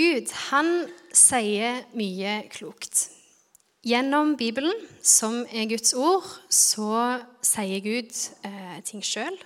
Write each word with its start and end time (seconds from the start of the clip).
Gud, 0.00 0.30
han 0.48 0.68
sier 1.12 1.82
mye 1.98 2.36
klokt. 2.52 3.10
Gjennom 3.84 4.32
Bibelen, 4.38 4.76
som 5.04 5.42
er 5.52 5.66
Guds 5.68 5.92
ord, 5.92 6.24
så 6.48 7.18
sier 7.44 7.82
Gud 7.84 8.12
eh, 8.48 8.78
ting 8.86 9.04
sjøl. 9.04 9.36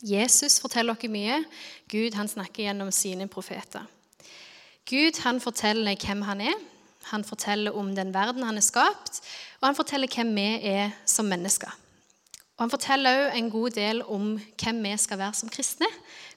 Jesus 0.00 0.60
forteller 0.62 0.96
oss 0.96 1.10
mye. 1.12 1.42
Gud 1.90 2.16
han 2.16 2.30
snakker 2.30 2.68
gjennom 2.68 2.92
sine 2.94 3.26
profeter. 3.28 3.84
Gud 4.88 5.20
han 5.26 5.42
forteller 5.44 5.98
hvem 6.00 6.24
han 6.24 6.40
er. 6.54 6.56
Han 7.10 7.24
forteller 7.24 7.76
om 7.76 7.90
den 7.96 8.14
verden 8.14 8.46
han 8.46 8.56
er 8.60 8.64
skapt, 8.64 9.20
og 9.60 9.68
han 9.68 9.76
forteller 9.76 10.08
hvem 10.08 10.32
vi 10.36 10.48
er 10.72 10.96
som 11.08 11.28
mennesker. 11.28 11.74
Og 12.58 12.64
Han 12.64 12.72
forteller 12.72 13.20
òg 13.28 13.36
en 13.38 13.50
god 13.54 13.70
del 13.76 14.00
om 14.02 14.32
hvem 14.58 14.80
vi 14.82 14.96
skal 14.98 15.20
være 15.20 15.36
som 15.38 15.50
kristne. 15.52 15.86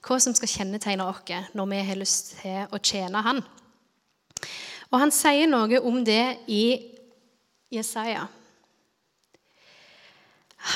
Hva 0.06 0.20
som 0.22 0.34
skal 0.38 0.52
kjennetegne 0.52 1.02
oss 1.02 1.50
når 1.50 1.66
vi 1.72 1.80
har 1.88 1.98
lyst 1.98 2.36
til 2.38 2.70
å 2.70 2.78
tjene 2.78 3.24
Han. 3.26 3.42
Og 4.92 5.00
Han 5.00 5.12
sier 5.14 5.48
noe 5.48 5.80
om 5.80 6.02
det 6.04 6.38
i 6.52 6.64
Jesaja. 7.72 8.26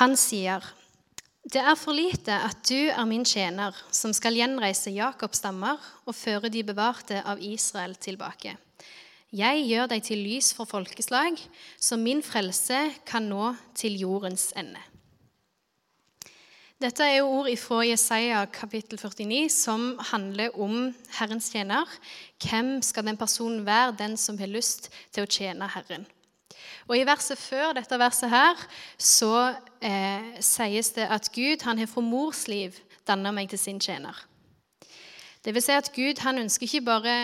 Han 0.00 0.16
sier 0.18 0.64
det 1.46 1.60
er 1.62 1.77
for 1.78 1.95
lite 1.95 2.34
at 2.42 2.58
du 2.66 2.88
er 2.91 3.05
min 3.06 3.22
tjener, 3.22 3.77
som 3.94 4.10
skal 4.16 4.34
gjenreise 4.34 4.91
Jakobs 4.91 5.38
stammer 5.38 5.78
og 6.02 6.16
føre 6.18 6.50
de 6.50 6.64
bevarte 6.66 7.20
av 7.22 7.38
Israel 7.38 7.94
tilbake. 8.02 8.56
Jeg 9.30 9.62
gjør 9.68 9.86
deg 9.92 10.02
til 10.02 10.24
lys 10.27 10.48
for 10.56 10.66
folkeslag, 10.66 11.38
så 11.78 11.98
min 12.00 12.24
frelse 12.27 12.80
kan 13.06 13.30
nå 13.30 13.52
til 13.78 13.94
jordens 14.00 14.48
ende. 14.58 14.83
Dette 16.76 17.06
er 17.08 17.22
jo 17.22 17.30
ord 17.38 17.46
fra 17.56 17.78
Jesaja 17.88 18.42
kapittel 18.52 18.98
49, 19.00 19.46
som 19.48 19.84
handler 20.10 20.52
om 20.60 20.90
Herrens 21.16 21.46
tjener. 21.48 21.88
Hvem 22.44 22.82
skal 22.84 23.06
den 23.06 23.16
personen 23.16 23.62
være, 23.64 23.94
den 23.96 24.16
som 24.20 24.36
har 24.36 24.50
lyst 24.52 24.90
til 25.08 25.24
å 25.24 25.30
tjene 25.30 25.70
Herren? 25.72 26.04
Og 26.84 26.98
I 26.98 27.06
verset 27.08 27.41
før 27.41 27.72
dette 27.78 27.96
verset 27.96 28.28
her, 28.28 28.60
så 29.00 29.55
eh, 29.80 30.36
sies 30.44 30.92
det 30.98 31.06
at 31.16 31.30
Gud 31.33 31.64
han 31.64 31.80
har 31.80 31.88
fra 31.88 32.05
mors 32.05 32.44
liv 32.44 32.77
danna 33.08 33.33
meg 33.33 33.48
til 33.55 33.62
sin 33.62 33.80
tjener. 33.80 34.12
Det 35.40 35.56
vil 35.56 35.64
si 35.64 35.72
at 35.72 35.88
Gud 35.96 36.20
han 36.27 36.42
ønsker 36.44 36.68
ikke 36.68 36.84
bare 36.90 37.16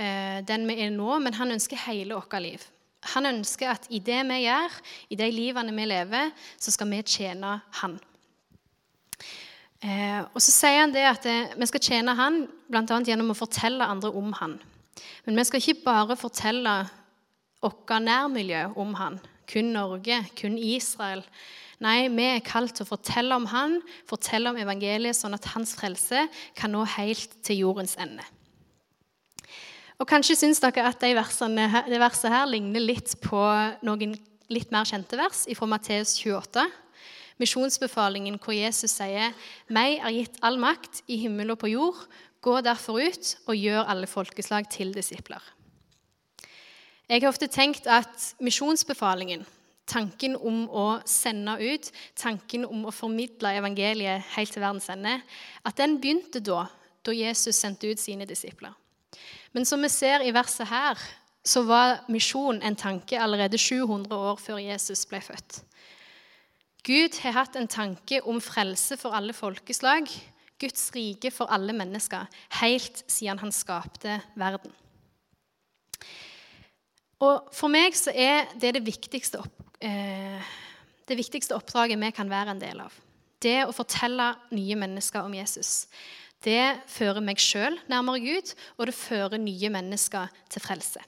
eh, 0.00 0.40
den 0.48 0.64
vi 0.64 0.78
er 0.80 0.96
nå, 0.96 1.20
men 1.20 1.36
han 1.36 1.52
ønsker 1.52 1.84
hele 1.90 2.16
vårt 2.16 2.40
liv. 2.40 2.64
Han 3.12 3.28
ønsker 3.34 3.76
at 3.76 3.84
i 3.92 4.00
det 4.00 4.24
vi 4.32 4.42
gjør, 4.46 4.80
i 5.12 5.20
de 5.20 5.28
livene 5.28 5.76
vi 5.76 5.92
lever, 5.92 6.32
så 6.56 6.72
skal 6.72 6.88
vi 6.88 7.04
tjene 7.04 7.58
Han. 7.84 8.00
Eh, 9.84 10.20
og 10.32 10.40
så 10.40 10.52
sier 10.54 10.80
han 10.80 10.94
det 10.94 11.02
at 11.04 11.26
eh, 11.28 11.50
vi 11.60 11.66
skal 11.68 11.82
tjene 11.84 12.14
han 12.16 12.44
bl.a. 12.72 13.00
gjennom 13.04 13.34
å 13.34 13.36
fortelle 13.36 13.84
andre 13.84 14.12
om 14.16 14.30
han. 14.38 14.56
Men 15.26 15.36
vi 15.36 15.44
skal 15.44 15.60
ikke 15.60 15.84
bare 15.84 16.16
fortelle 16.16 16.72
vårt 17.64 17.92
nærmiljø 18.04 18.62
om 18.80 18.94
han, 18.96 19.18
kun 19.50 19.74
Norge, 19.74 20.22
kun 20.40 20.56
Israel. 20.56 21.24
Nei, 21.84 22.06
vi 22.08 22.28
er 22.30 22.44
kalt 22.44 22.76
til 22.78 22.86
å 22.86 22.92
fortelle 22.94 23.36
om 23.36 23.48
han, 23.50 23.76
fortelle 24.08 24.52
om 24.52 24.60
evangeliet, 24.60 25.18
sånn 25.18 25.36
at 25.36 25.50
hans 25.52 25.74
frelse 25.76 26.22
kan 26.56 26.72
nå 26.72 26.84
helt 26.96 27.36
til 27.44 27.64
jordens 27.66 27.98
ende. 28.00 28.24
Og 30.00 30.08
Kanskje 30.08 30.36
syns 30.38 30.62
dere 30.62 30.86
at 30.88 31.02
de 31.02 31.12
det 31.12 32.00
verset 32.00 32.32
her 32.32 32.48
ligner 32.48 32.82
litt 32.82 33.12
på 33.24 33.42
noen 33.84 34.16
litt 34.52 34.72
mer 34.72 34.88
kjente 34.88 35.18
vers 35.18 35.44
fra 35.56 35.68
Matteus 35.68 36.16
28 36.20 36.64
misjonsbefalingen 37.38 38.38
hvor 38.38 38.52
Jesus 38.52 38.90
sier, 38.90 39.32
'Meg 39.68 39.98
er 39.98 40.12
gitt 40.12 40.38
all 40.42 40.58
makt 40.58 41.02
i 41.08 41.16
himmel 41.16 41.50
og 41.50 41.58
på 41.58 41.72
jord. 41.72 42.06
Gå 42.42 42.60
derfor 42.60 43.00
ut 43.00 43.36
og 43.46 43.56
gjør 43.56 43.88
alle 43.88 44.06
folkeslag 44.06 44.70
til 44.70 44.94
disipler.' 44.94 45.52
Jeg 47.08 47.20
har 47.20 47.28
ofte 47.28 47.46
tenkt 47.46 47.86
at 47.86 48.34
misjonsbefalingen, 48.40 49.44
tanken 49.86 50.36
om 50.36 50.68
å 50.68 51.00
sende 51.04 51.58
ut, 51.60 51.90
tanken 52.16 52.64
om 52.64 52.86
å 52.88 52.90
formidle 52.94 53.52
evangeliet 53.58 54.24
helt 54.36 54.52
til 54.52 54.62
verdens 54.64 54.88
ende, 54.88 55.18
at 55.64 55.76
den 55.76 55.98
begynte 56.00 56.40
da, 56.40 56.64
da 57.04 57.12
Jesus 57.12 57.56
sendte 57.60 57.90
ut 57.90 58.00
sine 58.00 58.24
disipler. 58.24 58.72
Men 59.52 59.64
som 59.68 59.82
vi 59.82 59.88
ser 59.88 60.24
i 60.24 60.32
verset 60.32 60.66
her, 60.66 60.98
så 61.44 61.62
var 61.68 62.00
misjon 62.08 62.62
en 62.64 62.76
tanke 62.76 63.20
allerede 63.20 63.58
700 63.60 64.16
år 64.16 64.40
før 64.40 64.62
Jesus 64.64 65.04
ble 65.06 65.20
født. 65.20 65.60
Gud 66.84 67.16
har 67.22 67.32
hatt 67.32 67.54
en 67.56 67.68
tanke 67.70 68.18
om 68.28 68.42
frelse 68.44 68.98
for 69.00 69.16
alle 69.16 69.32
folkeslag, 69.32 70.10
Guds 70.60 70.90
rike 70.92 71.30
for 71.32 71.48
alle 71.52 71.72
mennesker, 71.72 72.26
helt 72.60 73.00
siden 73.08 73.40
han 73.40 73.52
skapte 73.56 74.18
verden. 74.36 74.74
Og 77.24 77.48
For 77.56 77.72
meg 77.72 77.96
så 77.96 78.12
er 78.12 78.50
det 78.60 78.74
det 78.76 78.84
viktigste, 78.84 79.40
opp, 79.40 79.64
eh, 79.80 80.44
det 81.08 81.16
viktigste 81.16 81.56
oppdraget 81.56 82.00
vi 82.00 82.12
kan 82.12 82.28
være 82.28 82.52
en 82.52 82.60
del 82.60 82.84
av. 82.84 82.92
Det 83.40 83.64
å 83.64 83.72
fortelle 83.72 84.34
nye 84.52 84.76
mennesker 84.76 85.24
om 85.24 85.32
Jesus. 85.32 85.86
Det 86.44 86.84
fører 86.86 87.24
meg 87.24 87.40
sjøl 87.40 87.78
nærmere 87.88 88.20
Gud, 88.20 88.54
og 88.76 88.86
det 88.86 88.94
fører 88.94 89.40
nye 89.40 89.72
mennesker 89.72 90.28
til 90.50 90.60
frelse. 90.60 91.00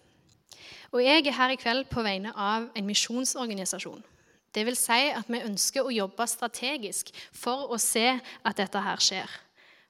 Og 0.92 1.02
Jeg 1.04 1.26
er 1.26 1.36
her 1.36 1.50
i 1.50 1.60
kveld 1.60 1.90
på 1.90 2.00
vegne 2.00 2.32
av 2.32 2.70
en 2.74 2.86
misjonsorganisasjon 2.86 4.04
det 4.54 4.64
vil 4.66 4.76
si 4.78 5.00
at 5.12 5.28
vi 5.28 5.42
ønsker 5.44 5.84
å 5.84 5.94
jobbe 5.94 6.26
strategisk 6.28 7.10
for 7.34 7.72
å 7.72 7.78
se 7.80 8.06
at 8.16 8.56
dette 8.60 8.82
her 8.82 9.02
skjer. 9.02 9.34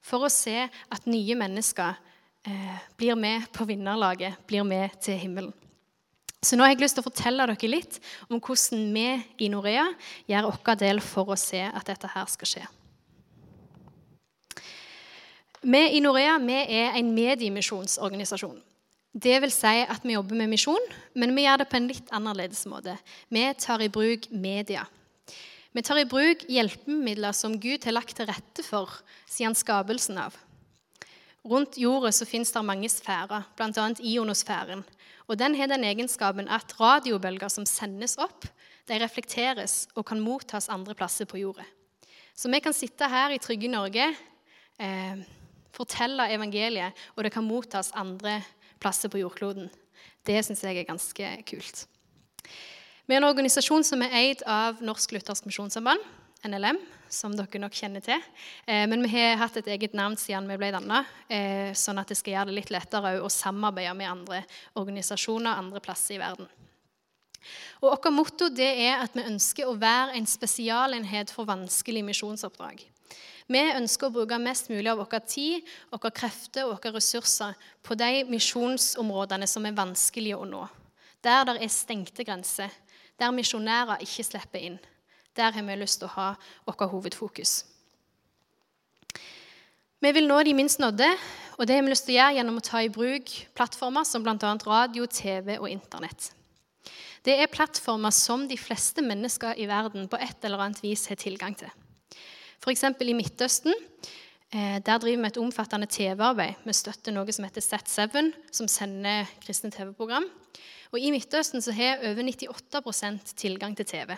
For 0.06 0.26
å 0.26 0.32
se 0.32 0.66
at 0.66 1.06
nye 1.10 1.36
mennesker 1.38 1.98
eh, 2.46 2.82
blir 2.98 3.18
med 3.18 3.48
på 3.54 3.66
vinnerlaget, 3.68 4.38
blir 4.46 4.66
med 4.66 4.94
til 5.02 5.18
himmelen. 5.18 5.54
Så 6.46 6.54
nå 6.54 6.62
har 6.62 6.74
jeg 6.74 6.84
lyst 6.84 6.98
til 6.98 7.02
å 7.02 7.08
fortelle 7.08 7.46
dere 7.48 7.70
litt 7.70 7.98
om 8.28 8.38
hvordan 8.38 8.90
vi 8.94 9.06
i 9.42 9.50
Norea 9.50 9.86
gjør 10.30 10.52
vår 10.52 10.80
del 10.82 11.02
for 11.02 11.32
å 11.32 11.38
se 11.40 11.62
at 11.66 11.88
dette 11.88 12.10
her 12.12 12.28
skal 12.30 12.50
skje. 12.52 12.66
Vi 15.66 15.82
i 15.96 16.02
Norea 16.04 16.36
vi 16.38 16.58
er 16.78 16.94
en 17.00 17.08
mediemisjonsorganisasjon. 17.16 18.60
Det 19.16 19.38
vil 19.40 19.52
si 19.52 19.78
at 19.80 20.02
vi 20.04 20.12
jobber 20.12 20.36
med 20.36 20.50
misjon, 20.52 20.90
men 21.16 21.30
vi 21.32 21.46
gjør 21.46 21.62
det 21.62 21.70
på 21.70 21.78
en 21.78 21.86
litt 21.88 22.10
annerledes 22.12 22.66
måte. 22.68 22.98
Vi 23.32 23.44
tar 23.56 23.80
i 23.80 23.88
bruk 23.88 24.26
media. 24.28 24.82
Vi 25.72 25.84
tar 25.84 26.02
i 26.02 26.08
bruk 26.08 26.42
hjelpemidler 26.52 27.32
som 27.32 27.54
Gud 27.60 27.86
har 27.88 27.96
lagt 27.96 28.12
til 28.18 28.28
rette 28.28 28.64
for 28.66 28.92
siden 29.24 29.56
skapelsen 29.56 30.20
av. 30.20 30.36
Rundt 31.48 31.78
jorda 31.80 32.10
så 32.12 32.26
finnes 32.28 32.52
det 32.52 32.62
mange 32.68 32.90
sfærer, 32.92 33.46
bl.a. 33.56 33.86
ionosfæren. 34.04 34.84
Og 35.30 35.40
Den 35.40 35.56
har 35.56 35.70
den 35.72 35.86
egenskapen 35.88 36.50
at 36.52 36.76
radiobølger 36.76 37.48
som 37.48 37.64
sendes 37.64 38.18
opp, 38.20 38.44
de 38.86 39.00
reflekteres 39.00 39.86
og 39.96 40.04
kan 40.10 40.20
mottas 40.20 40.68
andre 40.68 40.94
plasser 40.94 41.24
på 41.24 41.40
jorda. 41.40 41.64
Så 42.36 42.52
vi 42.52 42.60
kan 42.60 42.76
sitte 42.76 43.08
her 43.08 43.32
i 43.32 43.40
trygge 43.40 43.72
Norge, 43.72 44.10
eh, 44.78 45.24
fortelle 45.72 46.28
evangeliet, 46.36 46.92
og 47.16 47.24
det 47.24 47.32
kan 47.32 47.48
mottas 47.48 47.94
andre 47.96 48.42
plasser 48.82 49.12
på 49.12 49.20
jordkloden. 49.20 49.70
Det 50.26 50.38
syns 50.44 50.64
jeg 50.64 50.80
er 50.80 50.88
ganske 50.88 51.32
kult. 51.48 51.86
Vi 53.06 53.14
er 53.14 53.20
en 53.20 53.28
organisasjon 53.28 53.84
som 53.86 54.02
er 54.02 54.14
eid 54.18 54.40
av 54.50 54.80
Norsk 54.82 55.14
Luthersk 55.14 55.46
Misjonssamband, 55.46 56.02
NLM, 56.46 56.78
som 57.12 57.34
dere 57.38 57.60
nok 57.62 57.74
kjenner 57.78 58.02
til. 58.02 58.22
Eh, 58.66 58.82
men 58.90 59.04
vi 59.06 59.12
har 59.14 59.38
hatt 59.38 59.56
et 59.60 59.68
eget 59.70 59.94
navn 59.94 60.16
siden 60.18 60.48
vi 60.50 60.58
ble 60.58 60.72
danna, 60.74 61.04
eh, 61.30 61.70
sånn 61.70 62.00
at 62.02 62.10
det 62.10 62.18
skal 62.18 62.34
gjøre 62.34 62.50
det 62.50 62.58
litt 62.58 62.74
lettere 62.74 63.16
å 63.22 63.30
samarbeide 63.30 63.94
med 63.94 64.10
andre 64.10 64.42
organisasjoner 64.74 65.54
andre 65.54 65.80
plasser 65.80 66.16
i 66.16 66.22
verden. 66.22 66.50
Og 67.80 67.92
Vårt 67.92 68.10
motto 68.10 68.50
er 68.58 68.98
at 69.04 69.14
vi 69.14 69.22
ønsker 69.22 69.68
å 69.68 69.78
være 69.78 70.16
en 70.18 70.26
spesialenhet 70.26 71.30
for 71.30 71.46
vanskelige 71.46 72.08
misjonsoppdrag. 72.08 72.82
Vi 73.46 73.60
ønsker 73.62 74.08
å 74.08 74.14
bruke 74.14 74.38
mest 74.42 74.72
mulig 74.72 74.90
av 74.90 74.98
vår 74.98 75.20
tid, 75.30 75.66
våre 75.92 76.10
krefter 76.10 76.66
og 76.66 76.80
våre 76.80 76.96
ressurser 76.96 77.54
på 77.86 77.94
de 77.94 78.24
misjonsområdene 78.26 79.46
som 79.46 79.66
er 79.68 79.76
vanskelige 79.76 80.38
å 80.38 80.48
nå. 80.48 80.64
Der 81.22 81.46
det 81.46 81.60
er 81.62 81.70
stengte 81.70 82.26
grenser, 82.26 82.72
der 83.18 83.34
misjonærer 83.34 84.02
ikke 84.02 84.26
slipper 84.26 84.66
inn. 84.66 84.80
Der 85.36 85.54
har 85.54 85.62
vi 85.62 85.78
lyst 85.78 86.00
til 86.00 86.08
å 86.08 86.14
ha 86.16 86.28
vårt 86.66 86.90
hovedfokus. 86.90 87.62
Vi 90.02 90.12
vil 90.12 90.26
nå 90.28 90.42
de 90.44 90.52
minst 90.54 90.82
nådde, 90.82 91.06
og 91.56 91.66
det 91.66 91.78
har 91.78 91.86
vi 91.86 91.94
lyst 91.94 92.04
til 92.08 92.16
å 92.16 92.18
gjøre 92.18 92.36
gjennom 92.36 92.58
å 92.58 92.66
ta 92.66 92.82
i 92.82 92.92
bruk 92.92 93.30
plattformer 93.56 94.04
som 94.04 94.26
bl.a. 94.26 94.52
radio, 94.66 95.06
TV 95.06 95.56
og 95.56 95.70
Internett. 95.70 96.32
Det 97.24 97.38
er 97.40 97.50
plattformer 97.50 98.12
som 98.14 98.44
de 98.48 98.58
fleste 98.58 99.02
mennesker 99.02 99.56
i 99.58 99.66
verden 99.70 100.10
på 100.10 100.18
et 100.20 100.44
eller 100.44 100.66
annet 100.66 100.82
vis 100.84 101.08
har 101.10 101.18
tilgang 101.18 101.56
til. 101.58 101.70
F.eks. 102.66 102.82
i 102.82 103.12
Midtøsten. 103.14 103.74
Eh, 104.50 104.78
der 104.82 104.98
driver 104.98 105.20
vi 105.22 105.28
et 105.28 105.36
omfattende 105.38 105.86
TV-arbeid. 105.86 106.64
Vi 106.66 106.72
støtter 106.74 107.14
noe 107.14 107.30
som 107.30 107.44
heter 107.46 107.62
Z7, 107.62 108.32
som 108.50 108.66
sender 108.66 109.28
kristne 109.44 109.70
TV-program. 109.70 110.24
Og 110.90 110.96
I 110.98 111.12
Midtøsten 111.14 111.62
så 111.62 111.70
har 111.70 112.02
over 112.08 112.26
98% 112.26 113.36
tilgang 113.38 113.76
til 113.78 113.86
TV. 113.86 114.16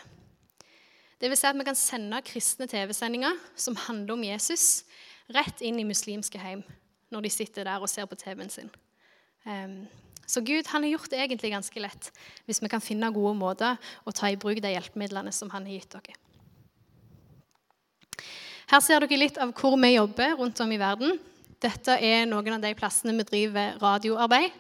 Det 1.21 1.29
vil 1.29 1.37
si 1.37 1.45
at 1.51 1.59
vi 1.59 1.67
kan 1.69 1.77
sende 1.77 2.23
kristne 2.25 2.65
TV-sendinger 2.73 3.37
som 3.53 3.77
handler 3.85 4.15
om 4.17 4.25
Jesus, 4.25 4.87
rett 5.29 5.61
inn 5.61 5.83
i 5.83 5.85
muslimske 5.85 6.41
hjem 6.41 6.63
når 7.13 7.27
de 7.27 7.33
sitter 7.35 7.69
der 7.69 7.85
og 7.85 7.93
ser 7.93 8.09
på 8.09 8.17
TV-en 8.17 8.49
sin. 8.49 8.73
Um, 9.45 9.83
så 10.25 10.41
Gud 10.41 10.73
han 10.73 10.87
har 10.87 10.95
gjort 10.95 11.13
det 11.13 11.21
egentlig 11.21 11.53
ganske 11.53 11.85
lett 11.85 12.09
hvis 12.49 12.63
vi 12.65 12.73
kan 12.73 12.85
finne 12.85 13.13
gode 13.13 13.35
måter 13.37 13.77
å 14.09 14.17
ta 14.17 14.33
i 14.33 14.41
bruk 14.41 14.63
de 14.65 14.73
hjelpemidlene 14.73 15.37
som 15.37 15.53
han 15.53 15.69
har 15.69 15.77
gitt 15.77 15.99
dere. 15.99 16.17
Her 18.69 18.83
ser 18.85 19.01
dere 19.01 19.17
litt 19.17 19.39
av 19.41 19.55
hvor 19.57 19.79
vi 19.81 19.95
jobber 19.95 20.35
rundt 20.37 20.59
om 20.61 20.73
i 20.75 20.77
verden. 20.77 21.15
Dette 21.57 21.95
er 22.05 22.27
noen 22.29 22.59
av 22.59 22.61
de 22.61 22.75
plassene 22.77 23.15
vi 23.17 23.25
driver 23.25 23.79
radioarbeid. 23.81 24.57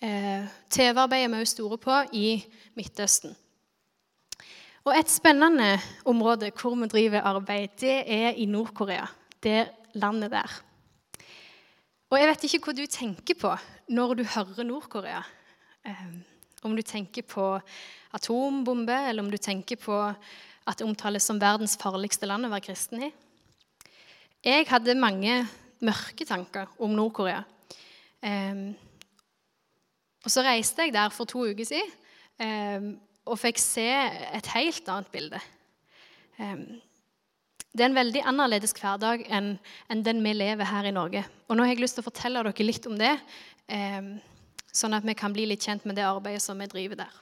Eh, 0.00 0.46
TV-arbeid 0.72 1.26
er 1.26 1.28
vi 1.28 1.40
også 1.42 1.58
store 1.58 1.76
på 1.82 1.98
i 2.16 2.28
Midtøsten. 2.80 3.34
Og 4.86 4.96
Et 4.96 5.12
spennende 5.12 5.76
område 6.08 6.48
hvor 6.56 6.78
vi 6.80 6.88
driver 6.88 7.28
arbeid, 7.28 7.76
det 7.78 7.98
er 8.08 8.40
i 8.40 8.46
Nord-Korea. 8.48 9.04
Det 9.36 9.68
landet 10.00 10.32
der. 10.32 10.50
Og 12.08 12.18
Jeg 12.18 12.28
vet 12.28 12.44
ikke 12.48 12.64
hva 12.64 12.72
du 12.72 12.86
tenker 12.86 13.36
på 13.36 13.52
når 13.92 14.14
du 14.14 14.24
hører 14.24 14.64
Nord-Korea. 14.64 15.20
Eh, 15.84 16.08
om 16.64 16.72
du 16.72 16.80
tenker 16.80 17.22
på 17.22 17.60
atombombe, 18.16 18.96
eller 19.10 19.22
om 19.22 19.30
du 19.30 19.36
tenker 19.36 19.76
på 19.76 20.00
at 20.66 20.78
det 20.78 20.88
omtales 20.88 21.28
som 21.28 21.38
verdens 21.38 21.76
farligste 21.76 22.24
land 22.24 22.48
å 22.48 22.50
være 22.54 22.70
kristen 22.70 23.04
i. 23.10 23.12
Jeg 24.42 24.66
hadde 24.66 24.98
mange 24.98 25.36
mørke 25.86 26.24
tanker 26.26 26.70
om 26.82 26.90
Nord-Korea. 26.98 27.44
Um, 28.22 28.72
og 30.22 30.30
så 30.34 30.42
reiste 30.42 30.82
jeg 30.82 30.94
der 30.94 31.12
for 31.14 31.30
to 31.30 31.44
uker 31.46 31.66
siden 31.66 31.92
um, 32.42 32.88
og 33.26 33.38
fikk 33.38 33.60
se 33.62 33.86
et 33.86 34.50
helt 34.56 34.90
annet 34.90 35.12
bilde. 35.14 35.38
Um, 36.42 36.82
det 37.70 37.84
er 37.84 37.92
en 37.92 38.00
veldig 38.00 38.24
annerledes 38.32 38.74
hverdag 38.74 39.22
enn, 39.30 39.54
enn 39.90 40.02
den 40.02 40.26
vi 40.26 40.34
lever 40.34 40.66
her 40.66 40.90
i 40.90 40.94
Norge. 40.94 41.22
Og 41.46 41.56
nå 41.56 41.62
har 41.62 41.76
jeg 41.76 41.84
lyst 41.84 42.00
til 42.00 42.02
å 42.02 42.10
fortelle 42.10 42.42
dere 42.42 42.66
litt 42.66 42.88
om 42.90 42.98
det, 43.00 43.14
sånn 44.76 44.98
at 44.98 45.06
vi 45.08 45.14
kan 45.16 45.32
bli 45.32 45.46
litt 45.48 45.64
kjent 45.64 45.86
med 45.88 45.96
det 45.96 46.04
arbeidet 46.04 46.42
som 46.44 46.60
vi 46.60 46.68
driver 46.68 47.00
der. 47.00 47.14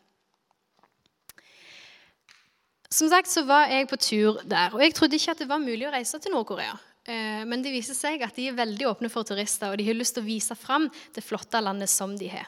Som 2.90 3.12
sagt 3.12 3.30
så 3.30 3.44
var 3.46 3.70
jeg 3.70 3.86
på 3.86 4.00
tur 4.02 4.40
der, 4.42 4.74
og 4.74 4.82
jeg 4.82 4.96
trodde 4.98 5.20
ikke 5.20 5.36
at 5.36 5.44
det 5.44 5.50
var 5.52 5.62
mulig 5.62 5.86
å 5.86 5.94
reise 5.94 6.18
til 6.18 6.34
Nord-Korea. 6.34 6.74
Eh, 7.10 7.42
men 7.48 7.64
det 7.64 7.72
viser 7.74 7.96
seg 7.98 8.22
at 8.22 8.36
de 8.38 8.46
er 8.50 8.58
veldig 8.58 8.86
åpne 8.92 9.10
for 9.10 9.26
turister, 9.26 9.72
og 9.72 9.80
de 9.80 9.88
har 9.88 9.98
lyst 9.98 10.14
til 10.16 10.24
å 10.24 10.28
vise 10.28 10.56
fram 10.58 10.86
det 11.14 11.24
flotte 11.24 11.62
landet 11.62 11.90
som 11.90 12.14
de 12.18 12.30
har. 12.30 12.46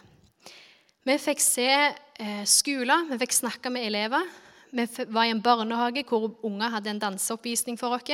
Vi 1.02 1.18
fikk 1.18 1.42
se 1.42 1.68
eh, 1.72 2.44
skoler, 2.46 3.08
vi 3.10 3.18
fikk 3.24 3.34
snakke 3.40 3.72
med 3.74 3.88
elever. 3.88 4.28
Vi 4.72 4.86
var 5.12 5.26
i 5.26 5.32
en 5.34 5.42
barnehage 5.42 6.04
hvor 6.08 6.30
unger 6.46 6.72
hadde 6.72 6.92
en 6.94 7.02
danseoppvisning 7.02 7.76
for 7.80 7.92
oss. 7.92 8.06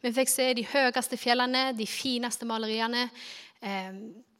Vi 0.00 0.12
fikk 0.16 0.30
se 0.32 0.46
de 0.56 0.64
høyeste 0.64 1.18
fjellene, 1.20 1.72
de 1.76 1.86
fineste 1.90 2.46
maleriene. 2.48 3.08
Eh, 3.60 3.90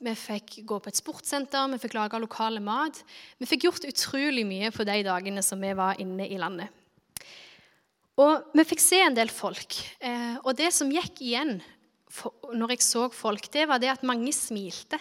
vi 0.00 0.14
fikk 0.16 0.60
gå 0.64 0.78
på 0.80 0.88
et 0.88 1.00
sportssenter, 1.02 1.66
vi 1.74 1.80
fikk 1.82 1.98
lage 1.98 2.22
lokale 2.22 2.62
mat. 2.64 3.02
Vi 3.42 3.48
fikk 3.50 3.66
gjort 3.66 3.88
utrolig 3.90 4.46
mye 4.48 4.70
på 4.72 4.86
de 4.88 5.02
dagene 5.04 5.44
som 5.44 5.60
vi 5.60 5.74
var 5.76 6.00
inne 6.00 6.30
i 6.30 6.38
landet. 6.40 6.79
Og 8.18 8.56
vi 8.56 8.64
fikk 8.66 8.82
se 8.82 8.98
en 9.04 9.16
del 9.16 9.30
folk. 9.32 9.76
Eh, 10.02 10.36
og 10.42 10.56
det 10.58 10.72
som 10.74 10.90
gikk 10.92 11.22
igjen 11.22 11.60
når 12.58 12.74
jeg 12.74 12.82
så 12.82 13.06
folk, 13.14 13.46
det 13.54 13.68
var 13.70 13.78
det 13.78 13.92
at 13.92 14.06
mange 14.06 14.32
smilte. 14.34 14.98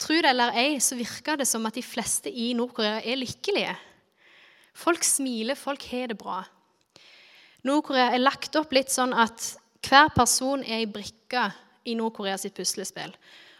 Tro 0.00 0.16
det 0.20 0.30
eller 0.30 0.56
ei, 0.56 0.78
så 0.80 0.96
virka 0.96 1.36
det 1.40 1.48
som 1.48 1.64
at 1.68 1.76
de 1.76 1.84
fleste 1.84 2.30
i 2.32 2.50
Nord-Korea 2.56 3.00
er 3.00 3.20
lykkelige. 3.20 3.74
Folk 4.76 5.04
smiler, 5.04 5.58
folk 5.58 5.84
har 5.90 6.12
det 6.12 6.18
bra. 6.20 6.42
Nord-Korea 7.68 8.14
er 8.14 8.22
lagt 8.22 8.56
opp 8.56 8.72
litt 8.72 8.92
sånn 8.92 9.12
at 9.16 9.52
hver 9.84 10.08
person 10.14 10.62
er 10.64 10.82
ei 10.82 10.88
brikke 10.88 11.50
i 11.88 11.96
Nord-Korea 11.98 12.38
sitt 12.40 12.56
puslespill. 12.56 13.12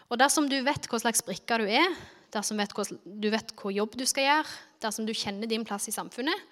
Og 0.09 0.19
dersom 0.21 0.49
du 0.49 0.57
vet 0.65 0.89
hva 0.89 0.99
slags 1.01 1.23
brikke 1.25 1.61
du 1.61 1.67
er, 1.69 1.93
dersom 2.33 2.59
du 2.59 3.29
vet 3.31 3.53
hva 3.57 3.73
jobb 3.73 3.97
du 3.99 4.05
skal 4.09 4.27
gjøre, 4.27 4.59
dersom 4.81 5.05
du 5.05 5.13
kjenner 5.13 5.49
din 5.49 5.65
plass 5.67 5.89
i 5.91 5.95
samfunnet, 5.95 6.47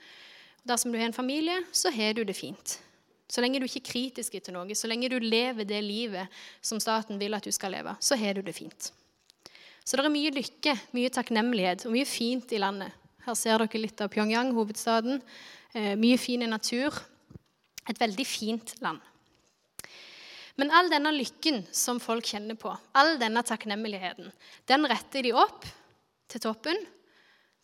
Dersom 0.68 0.92
du 0.92 1.00
har 1.00 1.08
en 1.10 1.16
familie, 1.16 1.62
så 1.72 1.92
har 1.94 2.14
du 2.14 2.24
det 2.24 2.36
fint. 2.38 2.80
Så 3.30 3.42
lenge 3.44 3.60
du 3.62 3.68
ikke 3.68 3.84
er 3.84 3.92
kritisk 3.92 4.38
til 4.40 4.56
noe, 4.56 4.76
så 4.76 4.90
lenge 4.90 5.10
du 5.12 5.20
lever 5.22 5.68
det 5.68 5.82
livet 5.86 6.40
som 6.66 6.82
staten 6.82 7.20
vil 7.22 7.38
at 7.38 7.46
du 7.46 7.54
skal 7.54 7.76
leve, 7.76 7.94
så 8.02 8.18
har 8.18 8.36
du 8.38 8.42
det 8.42 8.56
fint. 8.58 8.90
Så 9.86 9.98
det 9.98 10.06
er 10.06 10.14
mye 10.14 10.34
lykke, 10.34 10.76
mye 10.94 11.12
takknemlighet 11.14 11.86
og 11.88 11.94
mye 11.94 12.10
fint 12.10 12.52
i 12.54 12.62
landet. 12.62 12.94
Her 13.26 13.38
ser 13.38 13.62
dere 13.62 13.82
litt 13.82 14.02
av 14.02 14.10
Pyongyang, 14.14 14.52
hovedstaden. 14.58 15.22
Eh, 15.74 15.96
mye 15.98 16.18
fin 16.22 16.46
natur. 16.50 16.94
Et 17.90 17.98
veldig 17.98 18.26
fint 18.26 18.74
land. 18.86 19.02
Men 20.60 20.74
all 20.76 20.90
denne 20.92 21.14
lykken 21.16 21.64
som 21.72 22.02
folk 22.04 22.28
kjenner 22.28 22.58
på, 22.60 22.74
all 22.98 23.16
denne 23.22 23.42
takknemligheten, 23.48 24.28
den 24.68 24.88
retter 24.92 25.24
de 25.24 25.32
opp 25.34 25.64
til 26.30 26.44
toppen, 26.44 26.82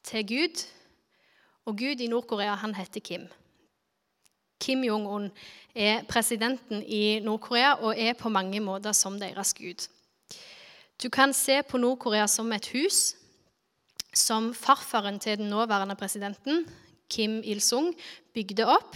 til 0.06 0.24
Gud 0.30 0.64
og 1.66 1.78
Gud 1.78 2.02
i 2.02 2.08
Nord-Korea, 2.08 2.56
han 2.62 2.76
heter 2.76 3.02
Kim. 3.02 3.28
Kim 4.62 4.84
Jong-un 4.84 5.30
er 5.76 6.06
presidenten 6.08 6.84
i 6.84 7.20
Nord-Korea 7.20 7.76
og 7.82 7.98
er 7.98 8.14
på 8.14 8.30
mange 8.30 8.62
måter 8.64 8.96
som 8.96 9.20
deres 9.20 9.54
gud. 9.54 9.88
Du 11.04 11.10
kan 11.10 11.34
se 11.34 11.60
på 11.68 11.78
Nord-Korea 11.78 12.28
som 12.28 12.54
et 12.56 12.70
hus 12.72 13.16
som 14.16 14.54
farfaren 14.56 15.20
til 15.20 15.38
den 15.42 15.50
nåværende 15.52 15.96
presidenten, 16.00 16.64
Kim 17.10 17.42
Il-sung, 17.44 17.92
bygde 18.34 18.66
opp. 18.66 18.96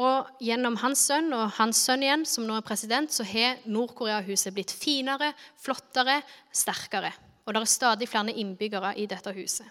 Og 0.00 0.30
gjennom 0.40 0.78
hans 0.80 1.02
sønn 1.10 1.32
og 1.34 1.50
hans 1.58 1.82
sønn 1.84 2.04
igjen, 2.06 2.24
som 2.26 2.46
nå 2.46 2.56
er 2.56 2.64
president, 2.64 3.12
så 3.12 3.26
har 3.26 3.60
Nord-Korea-huset 3.66 4.54
blitt 4.54 4.72
finere, 4.72 5.32
flottere, 5.60 6.20
sterkere. 6.54 7.10
Og 7.44 7.52
det 7.52 7.60
er 7.60 7.70
stadig 7.70 8.08
flere 8.08 8.32
innbyggere 8.32 8.94
i 8.96 9.06
dette 9.10 9.34
huset. 9.34 9.66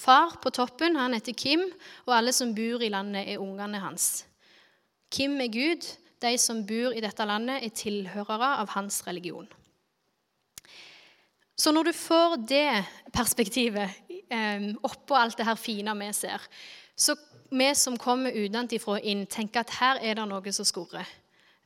Far 0.00 0.38
på 0.40 0.52
toppen 0.54 0.96
han 0.96 1.14
heter 1.16 1.36
Kim, 1.36 1.66
og 2.06 2.16
alle 2.16 2.32
som 2.32 2.54
bor 2.56 2.80
i 2.80 2.88
landet, 2.92 3.28
er 3.28 3.42
ungene 3.42 3.82
hans. 3.82 4.24
Kim 5.12 5.40
er 5.40 5.52
Gud. 5.52 5.88
De 6.20 6.34
som 6.36 6.60
bor 6.68 6.92
i 6.92 7.00
dette 7.00 7.24
landet, 7.24 7.64
er 7.64 7.72
tilhørere 7.72 8.50
av 8.60 8.68
hans 8.74 9.00
religion. 9.06 9.48
Så 11.56 11.72
når 11.72 11.90
du 11.90 11.92
får 11.96 12.36
det 12.48 12.84
perspektivet 13.12 14.12
eh, 14.32 14.68
oppå 14.84 15.16
alt 15.16 15.36
det 15.40 15.48
her 15.48 15.56
fine 15.60 15.94
vi 15.96 16.10
ser, 16.16 16.44
så 16.96 17.16
vi 17.50 17.68
som 17.74 17.98
kommer 18.00 18.36
utenfra 18.36 19.00
inn, 19.00 19.26
tenker 19.26 19.64
at 19.64 19.74
her 19.80 20.00
er 20.00 20.16
det 20.16 20.28
noe 20.28 20.52
som 20.54 20.68
skurrer. 20.68 21.08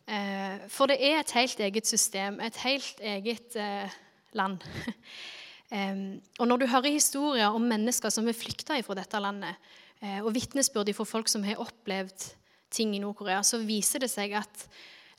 Eh, 0.07 0.67
for 0.73 0.91
det 0.91 0.99
er 1.03 1.21
et 1.21 1.35
helt 1.37 1.61
eget 1.61 1.87
system, 1.87 2.41
et 2.41 2.57
helt 2.65 3.03
eget 3.03 3.59
eh, 3.59 3.99
land. 4.33 4.63
Og 5.73 6.47
når 6.47 6.61
du 6.61 6.67
hører 6.69 6.93
historier 6.93 7.55
om 7.55 7.65
mennesker 7.67 8.13
som 8.13 8.27
har 8.29 8.37
flykta 8.37 8.77
fra 8.85 8.97
dette 8.99 9.21
landet, 9.21 9.57
eh, 10.03 10.21
og 10.21 10.35
vitnesbyrd 10.35 10.93
fra 10.95 11.07
folk 11.09 11.31
som 11.31 11.45
har 11.47 11.63
opplevd 11.63 12.29
ting 12.75 12.95
i 12.97 13.01
Nord-Korea, 13.03 13.43
så 13.43 13.63
viser 13.65 14.05
det 14.05 14.11
seg 14.13 14.35
at 14.39 14.67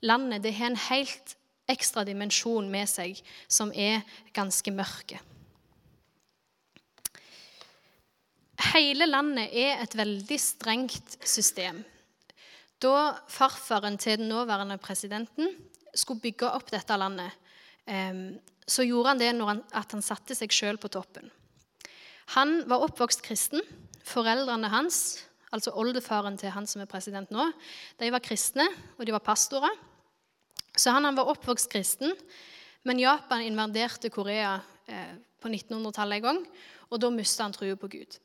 landet 0.05 0.43
det 0.43 0.53
har 0.57 0.71
en 0.71 0.83
helt 0.89 1.35
ekstra 1.71 2.03
dimensjon 2.05 2.67
med 2.69 2.89
seg 2.89 3.17
som 3.47 3.71
er 3.73 4.05
ganske 4.35 4.71
mørke. 4.71 5.19
Hele 8.71 9.07
landet 9.07 9.51
er 9.51 9.81
et 9.83 9.95
veldig 9.97 10.37
strengt 10.39 11.17
system. 11.27 11.81
Da 12.79 13.15
farfaren 13.31 13.97
til 13.97 14.19
den 14.19 14.29
nåværende 14.29 14.77
presidenten 14.77 15.51
skulle 15.95 16.23
bygge 16.23 16.51
opp 16.51 16.71
dette 16.71 16.97
landet, 16.99 17.31
så 18.67 18.85
gjorde 18.85 19.13
han 19.13 19.21
det 19.21 19.31
han, 19.37 19.61
at 19.73 19.93
han 19.93 20.03
satte 20.03 20.35
seg 20.37 20.53
sjøl 20.53 20.79
på 20.81 20.89
toppen. 20.93 21.29
Han 22.33 22.63
var 22.69 22.85
oppvokst 22.87 23.21
kristen. 23.25 23.61
Foreldrene 24.05 24.69
hans, 24.73 25.21
altså 25.53 25.73
oldefaren 25.77 26.37
til 26.37 26.53
han 26.53 26.67
som 26.69 26.81
er 26.81 26.89
president 26.89 27.31
nå, 27.33 27.47
de 28.01 28.11
var 28.13 28.23
kristne, 28.23 28.65
og 28.97 29.05
de 29.05 29.13
var 29.13 29.23
pastorer. 29.25 29.73
Så 30.75 30.93
han, 30.93 31.05
han 31.07 31.17
var 31.17 31.29
oppvokst 31.31 31.69
kristen, 31.71 32.13
men 32.85 33.01
Japan 33.01 33.45
invaderte 33.45 34.11
Korea 34.13 34.59
eh, 34.85 35.15
på 35.41 35.49
1900-tallet 35.49 36.19
en 36.19 36.25
gang, 36.25 36.41
og 36.91 37.01
da 37.01 37.09
mista 37.13 37.45
han 37.45 37.55
troa 37.55 37.77
på 37.79 37.89
Gud. 37.95 38.19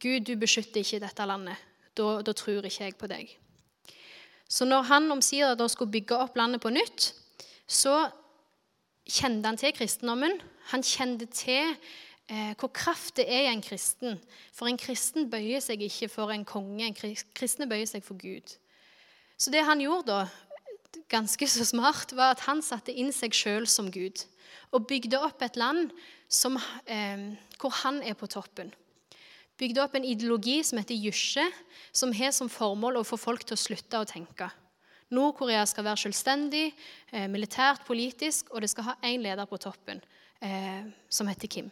Gud, 0.00 0.24
du 0.24 0.36
beskytter 0.40 0.80
ikke 0.80 1.02
dette 1.02 1.28
landet. 1.28 1.60
Da, 1.92 2.22
da 2.24 2.32
tror 2.32 2.64
ikke 2.64 2.86
jeg 2.86 2.96
på 2.96 3.08
deg. 3.10 3.34
Så 4.48 4.64
når 4.68 4.88
han 4.88 5.12
omsider 5.12 5.68
skulle 5.68 5.92
bygge 5.92 6.16
opp 6.16 6.36
landet 6.40 6.62
på 6.64 6.72
nytt, 6.72 7.10
så 7.68 8.06
kjente 9.08 9.48
han 9.48 9.58
til 9.58 9.74
kristendommen. 9.76 10.38
Han 10.70 10.84
kjente 10.86 11.26
til 11.34 11.74
eh, 12.30 12.52
hvor 12.58 12.70
kraft 12.74 13.16
det 13.18 13.26
er 13.26 13.46
i 13.48 13.52
en 13.52 13.64
kristen. 13.64 14.20
For 14.54 14.70
en 14.70 14.80
kristen 14.80 15.30
bøyer 15.30 15.62
seg 15.64 15.82
ikke 15.86 16.10
for 16.12 16.32
en 16.34 16.46
konge, 16.48 16.86
en 16.86 16.96
kristne 17.34 17.68
bøyer 17.70 17.88
seg 17.90 18.04
for 18.06 18.18
Gud. 18.20 18.56
Så 19.38 19.50
det 19.50 19.64
han 19.66 19.82
gjorde 19.82 20.12
da, 20.12 20.20
ganske 21.10 21.48
så 21.48 21.66
smart, 21.66 22.14
var 22.14 22.36
at 22.36 22.44
han 22.46 22.62
satte 22.62 22.94
inn 22.94 23.10
seg 23.14 23.34
sjøl 23.34 23.66
som 23.66 23.90
Gud. 23.92 24.24
Og 24.72 24.86
bygde 24.88 25.18
opp 25.20 25.42
et 25.42 25.58
land 25.60 25.90
som, 26.28 26.56
eh, 26.86 27.32
hvor 27.58 27.74
han 27.82 28.02
er 28.02 28.14
på 28.14 28.30
toppen. 28.30 28.72
Bygde 29.58 29.82
opp 29.82 29.94
en 29.94 30.06
ideologi 30.06 30.62
som 30.64 30.78
heter 30.80 30.96
Jusje, 30.96 31.44
som 31.92 32.12
har 32.16 32.32
som 32.32 32.48
formål 32.48 32.98
å 32.98 33.06
få 33.06 33.18
folk 33.20 33.44
til 33.44 33.54
å 33.54 33.60
slutte 33.60 34.00
å 34.00 34.08
tenke. 34.08 34.48
Nord-Korea 35.12 35.64
skal 35.68 35.84
være 35.84 36.02
selvstendig, 36.06 36.72
eh, 37.12 37.28
militært, 37.28 37.84
politisk, 37.86 38.50
og 38.50 38.64
det 38.64 38.70
skal 38.70 38.84
ha 38.84 38.94
én 39.04 39.22
leder 39.22 39.44
på 39.46 39.60
toppen. 39.60 40.02
eh, 40.42 40.84
som 41.08 41.28
heter 41.30 41.48
Kim. 41.48 41.70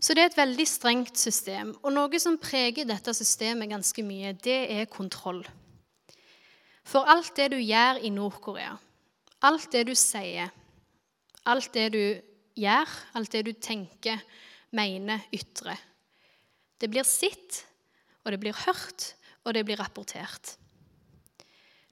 Så 0.00 0.14
det 0.14 0.22
er 0.22 0.30
et 0.30 0.38
veldig 0.38 0.66
strengt 0.68 1.18
system. 1.18 1.74
Og 1.82 1.92
noe 1.92 2.20
som 2.22 2.38
preger 2.40 2.86
dette 2.88 3.14
systemet 3.16 3.70
ganske 3.72 4.04
mye, 4.06 4.32
det 4.32 4.58
er 4.72 4.90
kontroll. 4.92 5.42
For 6.86 7.08
alt 7.08 7.32
det 7.36 7.50
du 7.52 7.58
gjør 7.58 8.02
i 8.04 8.12
Nord-Korea, 8.14 8.76
alt 9.42 9.70
det 9.72 9.86
du 9.88 9.94
sier, 9.98 10.52
alt 11.46 11.72
det 11.74 11.88
du 11.92 12.04
gjør, 12.56 12.92
alt 13.18 13.32
det 13.32 13.42
du 13.48 13.52
tenker, 13.52 14.22
mener, 14.76 15.24
ytrer, 15.34 15.80
det 16.80 16.90
blir 16.92 17.06
sett, 17.08 17.64
og 18.24 18.34
det 18.34 18.40
blir 18.42 18.56
hørt, 18.66 19.14
og 19.46 19.54
det 19.54 19.64
blir 19.64 19.80
rapportert. 19.80 20.56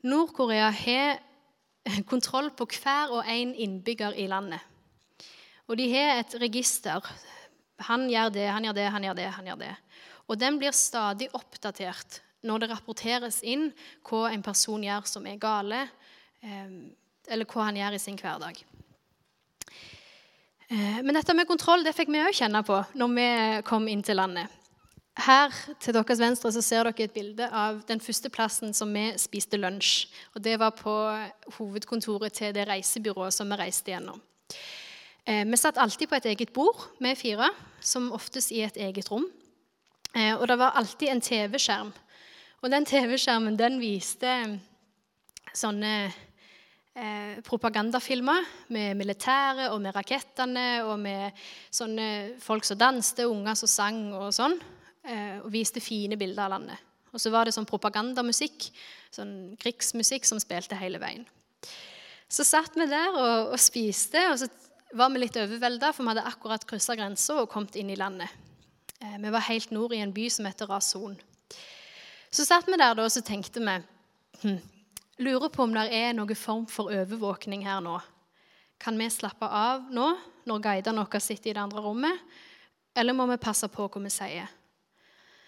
Nord-Korea 0.04 0.70
har 0.70 2.02
kontroll 2.08 2.50
på 2.56 2.66
hver 2.68 3.12
og 3.16 3.28
en 3.28 3.54
innbygger 3.54 4.16
i 4.20 4.26
landet. 4.28 4.60
Og 5.68 5.78
de 5.80 5.88
har 5.94 6.20
et 6.20 6.36
register. 6.42 7.00
Han 7.88 8.06
gjør 8.10 8.32
det, 8.34 8.48
han 8.52 8.66
gjør 8.68 8.76
det, 8.76 8.88
han 8.92 9.06
gjør 9.08 9.16
det. 9.16 9.30
han 9.38 9.46
gjør 9.48 9.62
det. 9.62 9.72
Og 10.28 10.40
den 10.40 10.58
blir 10.60 10.76
stadig 10.76 11.28
oppdatert 11.32 12.20
når 12.44 12.60
det 12.60 12.70
rapporteres 12.74 13.40
inn 13.42 13.70
hva 14.04 14.28
en 14.32 14.44
person 14.44 14.82
gjør 14.84 15.08
som 15.08 15.26
er 15.26 15.40
gale, 15.40 15.86
eh, 16.44 16.74
eller 17.32 17.48
hva 17.48 17.70
han 17.70 17.80
gjør 17.80 17.96
i 17.96 18.02
sin 18.02 18.20
hverdag. 18.20 18.60
Eh, 20.68 21.00
men 21.00 21.14
dette 21.16 21.36
med 21.36 21.48
kontroll 21.48 21.84
det 21.84 21.94
fikk 21.96 22.12
vi 22.12 22.20
òg 22.24 22.36
kjenne 22.36 22.60
på 22.64 22.82
når 23.00 23.16
vi 23.16 23.28
kom 23.68 23.88
inn 23.88 24.04
til 24.04 24.20
landet. 24.20 24.52
Her 25.14 25.52
til 25.78 25.94
deres 25.94 26.18
venstre 26.18 26.50
så 26.50 26.62
ser 26.64 26.88
dere 26.88 27.06
et 27.06 27.12
bilde 27.14 27.46
av 27.46 27.84
den 27.86 28.00
første 28.02 28.30
plassen 28.34 28.72
som 28.74 28.90
vi 28.90 29.12
spiste 29.20 29.60
lunsj. 29.60 30.08
Og 30.34 30.42
Det 30.42 30.58
var 30.58 30.74
på 30.74 30.94
hovedkontoret 31.58 32.32
til 32.32 32.54
det 32.54 32.66
reisebyrået 32.66 33.34
som 33.34 33.50
vi 33.50 33.60
reiste 33.60 33.94
gjennom. 33.94 34.20
Eh, 35.24 35.44
vi 35.46 35.56
satt 35.56 35.78
alltid 35.78 36.08
på 36.08 36.18
et 36.18 36.26
eget 36.26 36.52
bord 36.52 36.90
med 37.00 37.16
fire, 37.16 37.48
som 37.80 38.12
oftest 38.12 38.52
i 38.52 38.60
et 38.66 38.76
eget 38.76 39.10
rom. 39.10 39.24
Eh, 40.14 40.34
og 40.34 40.48
det 40.48 40.58
var 40.58 40.74
alltid 40.74 41.08
en 41.08 41.20
TV-skjerm. 41.20 41.94
Og 42.62 42.70
den 42.70 42.84
TV-skjermen 42.84 43.56
den 43.56 43.78
viste 43.80 44.34
sånne 45.54 45.94
eh, 46.10 47.40
propagandafilmer 47.46 48.44
med 48.74 48.98
militæret 48.98 49.70
og 49.70 49.80
med 49.80 49.94
rakettene 49.94 50.84
og 50.84 50.98
med 50.98 51.44
sånne 51.70 52.40
folk 52.42 52.66
som 52.66 52.78
danste, 52.78 53.28
unger 53.30 53.54
som 53.54 53.70
sang 53.70 54.08
og 54.12 54.32
sånn. 54.34 54.58
Eh, 55.04 55.40
og 55.44 55.50
viste 55.52 55.82
fine 55.84 56.16
bilder 56.16 56.46
av 56.46 56.54
landet. 56.56 56.92
Og 57.14 57.20
så 57.22 57.30
var 57.30 57.46
det 57.46 57.54
sånn 57.54 57.68
propagandamusikk, 57.68 58.70
sånn 59.12 59.54
krigsmusikk, 59.60 60.24
som 60.26 60.40
spilte 60.42 60.78
hele 60.80 60.98
veien. 61.02 61.26
Så 62.32 62.46
satt 62.48 62.74
vi 62.74 62.86
der 62.88 63.12
og, 63.12 63.52
og 63.54 63.60
spiste, 63.60 64.22
og 64.32 64.40
så 64.40 64.48
var 64.96 65.12
vi 65.12 65.22
litt 65.22 65.36
overvelda, 65.38 65.92
for 65.92 66.06
vi 66.06 66.14
hadde 66.14 66.26
akkurat 66.30 66.64
kryssa 66.66 66.96
grensa 66.98 67.36
og 67.42 67.50
kommet 67.52 67.76
inn 67.78 67.92
i 67.92 67.98
landet. 68.00 68.32
Eh, 68.98 69.18
vi 69.20 69.32
var 69.34 69.44
helt 69.50 69.74
nord 69.76 69.92
i 69.94 70.00
en 70.02 70.14
by 70.14 70.26
som 70.32 70.48
heter 70.48 70.70
Rason. 70.72 71.18
Så 72.34 72.48
satt 72.48 72.66
vi 72.66 72.80
der 72.80 72.96
da, 72.96 73.04
og 73.04 73.12
så 73.12 73.22
tenkte 73.22 73.62
vi 73.62 73.76
hm, 74.42 74.62
Lurer 75.22 75.46
på 75.52 75.62
om 75.62 75.70
det 75.76 75.84
er 75.94 76.10
noen 76.16 76.34
form 76.34 76.64
for 76.66 76.90
overvåkning 76.90 77.62
her 77.62 77.78
nå. 77.84 78.00
Kan 78.82 78.98
vi 78.98 79.06
slappe 79.12 79.46
av 79.46 79.84
nå, 79.94 80.08
når 80.48 80.64
guidene 80.64 81.04
våre 81.04 81.20
sitter 81.22 81.52
i 81.52 81.54
det 81.54 81.62
andre 81.62 81.84
rommet? 81.84 82.24
Eller 82.98 83.14
må 83.14 83.28
vi 83.30 83.38
passe 83.38 83.68
på 83.70 83.86
hva 83.86 84.02
vi 84.02 84.10
sier? 84.10 84.50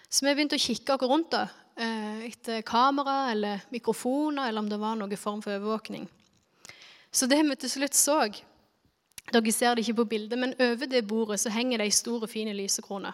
Så 0.09 0.23
vi 0.23 0.33
begynte 0.33 0.55
å 0.55 0.61
kikke 0.61 0.95
oss 0.95 1.09
rundt 1.09 1.31
da, 1.31 1.47
eh, 1.75 2.27
etter 2.29 2.61
kamera 2.61 3.31
eller 3.31 3.65
mikrofoner, 3.71 4.47
eller 4.47 4.59
om 4.59 4.69
det 4.69 4.79
var 4.79 4.95
noen 4.95 5.17
form 5.17 5.41
for 5.41 5.51
overvåkning. 5.51 6.07
Så 7.11 7.27
det 7.27 7.43
vi 7.43 7.55
til 7.55 7.69
slutt 7.69 7.93
så 7.93 8.43
Dere 9.27 9.51
ser 9.51 9.75
det 9.75 9.83
ikke 9.83 10.05
på 10.05 10.07
bildet, 10.07 10.39
men 10.39 10.53
over 10.57 10.87
det 10.87 11.05
bordet 11.05 11.41
så 11.41 11.49
henger 11.51 11.77
det 11.77 11.87
ei 11.89 11.91
stor 11.91 12.25
fin 12.27 12.47
lysekrone. 12.47 13.11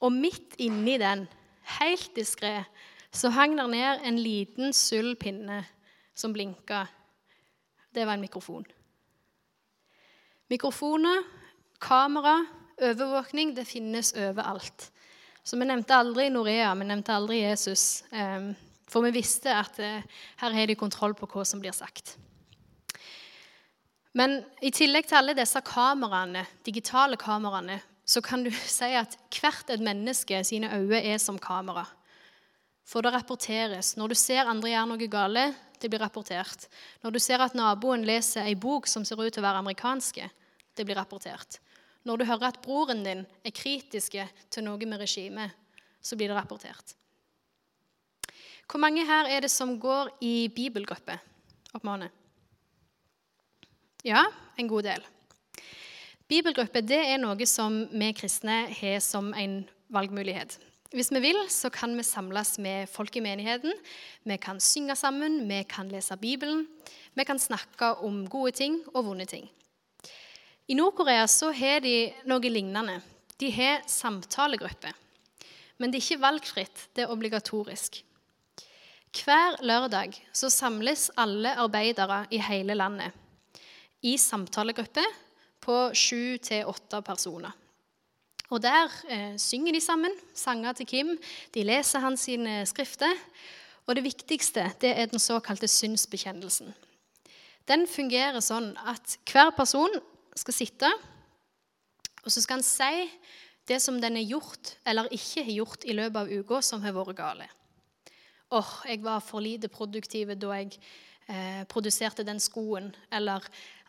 Og 0.00 0.12
midt 0.12 0.54
inni 0.58 0.96
den, 0.96 1.28
helt 1.76 2.14
diskré, 2.16 2.64
så 3.12 3.28
hang 3.28 3.58
der 3.58 3.66
ned 3.66 4.00
en 4.02 4.16
liten 4.16 4.72
sølvpinne 4.72 5.66
som 6.14 6.32
blinka. 6.32 6.86
Det 7.92 8.06
var 8.06 8.14
en 8.14 8.24
mikrofon. 8.24 8.64
Mikrofoner, 10.48 11.20
kamera, 11.80 12.46
overvåkning, 12.80 13.52
det 13.56 13.66
finnes 13.66 14.14
overalt. 14.16 14.88
Så 15.44 15.56
vi 15.56 15.66
nevnte 15.66 15.96
aldri 15.96 16.28
Norea, 16.30 16.74
vi 16.76 16.88
nevnte 16.88 17.14
aldri 17.14 17.40
Jesus. 17.40 18.04
Ehm, 18.12 18.52
for 18.90 19.06
vi 19.06 19.14
visste 19.14 19.54
at 19.54 19.78
eh, 19.80 20.02
her 20.42 20.56
har 20.56 20.66
de 20.66 20.76
kontroll 20.78 21.14
på 21.16 21.28
hva 21.30 21.44
som 21.46 21.62
blir 21.62 21.74
sagt. 21.74 22.16
Men 24.12 24.40
i 24.60 24.72
tillegg 24.74 25.06
til 25.06 25.20
alle 25.20 25.36
disse 25.38 25.62
kameraene, 25.62 26.42
digitale 26.66 27.18
kameraene, 27.20 27.78
så 28.04 28.22
kan 28.22 28.42
du 28.44 28.50
si 28.78 28.90
at 28.98 29.16
hvert 29.36 29.70
et 29.70 29.82
menneske 29.84 30.42
sine 30.46 30.72
øyne 30.74 31.02
er 31.12 31.18
som 31.22 31.38
kamera. 31.38 31.86
For 32.90 33.06
det 33.06 33.12
rapporteres. 33.14 33.94
Når 33.96 34.10
du 34.10 34.18
ser 34.18 34.48
andre 34.50 34.72
gjøre 34.72 34.88
noe 34.90 35.10
gale, 35.10 35.44
det 35.80 35.88
blir 35.88 36.02
rapportert. 36.02 36.66
Når 37.04 37.14
du 37.14 37.20
ser 37.22 37.40
at 37.40 37.54
naboen 37.54 38.02
leser 38.04 38.48
ei 38.50 38.56
bok 38.58 38.90
som 38.90 39.06
ser 39.06 39.20
ut 39.20 39.30
til 39.30 39.40
å 39.40 39.46
være 39.46 39.62
amerikanske, 39.62 40.26
det 40.76 40.86
blir 40.86 40.98
rapportert. 40.98 41.60
Når 42.04 42.20
du 42.20 42.24
hører 42.24 42.48
at 42.48 42.60
broren 42.64 43.04
din 43.04 43.26
er 43.44 43.54
kritiske 43.54 44.24
til 44.50 44.64
noe 44.64 44.88
med 44.88 45.02
regimet, 45.02 45.52
så 46.00 46.16
blir 46.16 46.30
det 46.30 46.38
rapportert. 46.38 46.94
Hvor 48.70 48.80
mange 48.80 49.04
her 49.04 49.26
er 49.28 49.42
det 49.42 49.50
som 49.50 49.74
går 49.80 50.12
i 50.22 50.48
bibelgruppe? 50.54 51.18
Opp 51.74 51.84
med. 51.84 52.08
Ja, 54.06 54.24
en 54.56 54.68
god 54.70 54.86
del. 54.86 55.04
Bibelgruppe 56.30 56.80
det 56.86 57.00
er 57.10 57.18
noe 57.18 57.46
som 57.50 57.82
vi 57.90 58.12
kristne 58.14 58.62
har 58.70 59.00
som 59.02 59.32
en 59.34 59.64
valgmulighet. 59.90 60.56
Hvis 60.94 61.10
vi 61.14 61.20
vil, 61.22 61.38
så 61.50 61.68
kan 61.70 61.92
vi 61.98 62.02
samles 62.06 62.56
med 62.58 62.88
folk 62.90 63.14
i 63.18 63.22
menigheten. 63.22 63.74
Vi 64.26 64.36
kan 64.42 64.58
synge 64.62 64.96
sammen, 64.98 65.44
vi 65.50 65.62
kan 65.62 65.90
lese 65.90 66.16
Bibelen. 66.18 66.64
Vi 67.14 67.26
kan 67.26 67.38
snakke 67.38 67.92
om 68.06 68.24
gode 68.30 68.52
ting 68.58 68.80
og 68.94 69.04
vonde 69.06 69.26
ting. 69.26 69.50
I 70.70 70.74
Nord-Korea 70.74 71.24
så 71.26 71.48
har 71.50 71.80
de 71.82 72.12
noe 72.30 72.50
lignende. 72.52 73.00
De 73.42 73.48
har 73.50 73.80
samtalegrupper. 73.90 74.94
Men 75.82 75.90
det 75.90 75.98
er 75.98 76.04
ikke 76.04 76.22
valgfritt, 76.22 76.82
det 76.94 77.02
er 77.02 77.10
obligatorisk. 77.10 77.96
Hver 79.10 79.56
lørdag 79.66 80.14
så 80.30 80.46
samles 80.52 81.08
alle 81.18 81.56
arbeidere 81.58 82.20
i 82.30 82.38
hele 82.38 82.76
landet 82.78 83.16
i 84.06 84.12
samtalegrupper 84.14 85.08
på 85.60 85.78
sju 85.96 86.38
til 86.38 86.70
åtte 86.70 87.02
personer. 87.02 87.50
Og 88.50 88.62
Der 88.62 88.94
eh, 89.10 89.34
synger 89.38 89.72
de 89.72 89.80
sammen 89.80 90.14
sanger 90.34 90.72
til 90.72 90.86
Kim, 90.86 91.10
de 91.54 91.66
leser 91.66 91.98
hans 91.98 92.28
sine 92.30 92.62
skrifter. 92.66 93.10
Og 93.86 93.96
det 93.96 94.06
viktigste 94.06 94.70
det 94.80 94.94
er 94.94 95.10
den 95.10 95.18
såkalte 95.18 95.66
synsbekjennelsen. 95.68 96.70
Den 97.66 97.86
fungerer 97.90 98.40
sånn 98.40 98.76
at 98.86 99.18
hver 99.30 99.50
person 99.56 99.98
skal 100.38 100.54
sitte, 100.54 100.90
og 102.20 102.30
så 102.30 102.42
skal 102.42 102.60
han 102.60 102.66
si 102.66 103.08
det 103.70 103.80
som 103.82 104.00
den 104.00 104.18
har 104.18 104.26
gjort 104.26 104.74
eller 104.86 105.10
ikke 105.14 105.44
har 105.46 105.56
gjort 105.60 105.86
i 105.86 105.96
løpet 105.96 106.20
av 106.20 106.30
uka 106.30 106.60
som 106.64 106.82
har 106.84 106.94
vært 106.96 107.16
gale. 107.18 107.48
Åh, 108.50 108.58
oh, 108.58 108.70
jeg 108.88 109.02
var 109.04 109.20
for 109.22 109.42
lite 109.42 109.70
produktiv 109.70 110.32
da 110.34 110.56
jeg 110.58 110.74
eh, 111.30 111.62
produserte 111.70 112.26
den 112.26 112.40
skoen. 112.42 112.88
Eller 113.14 113.44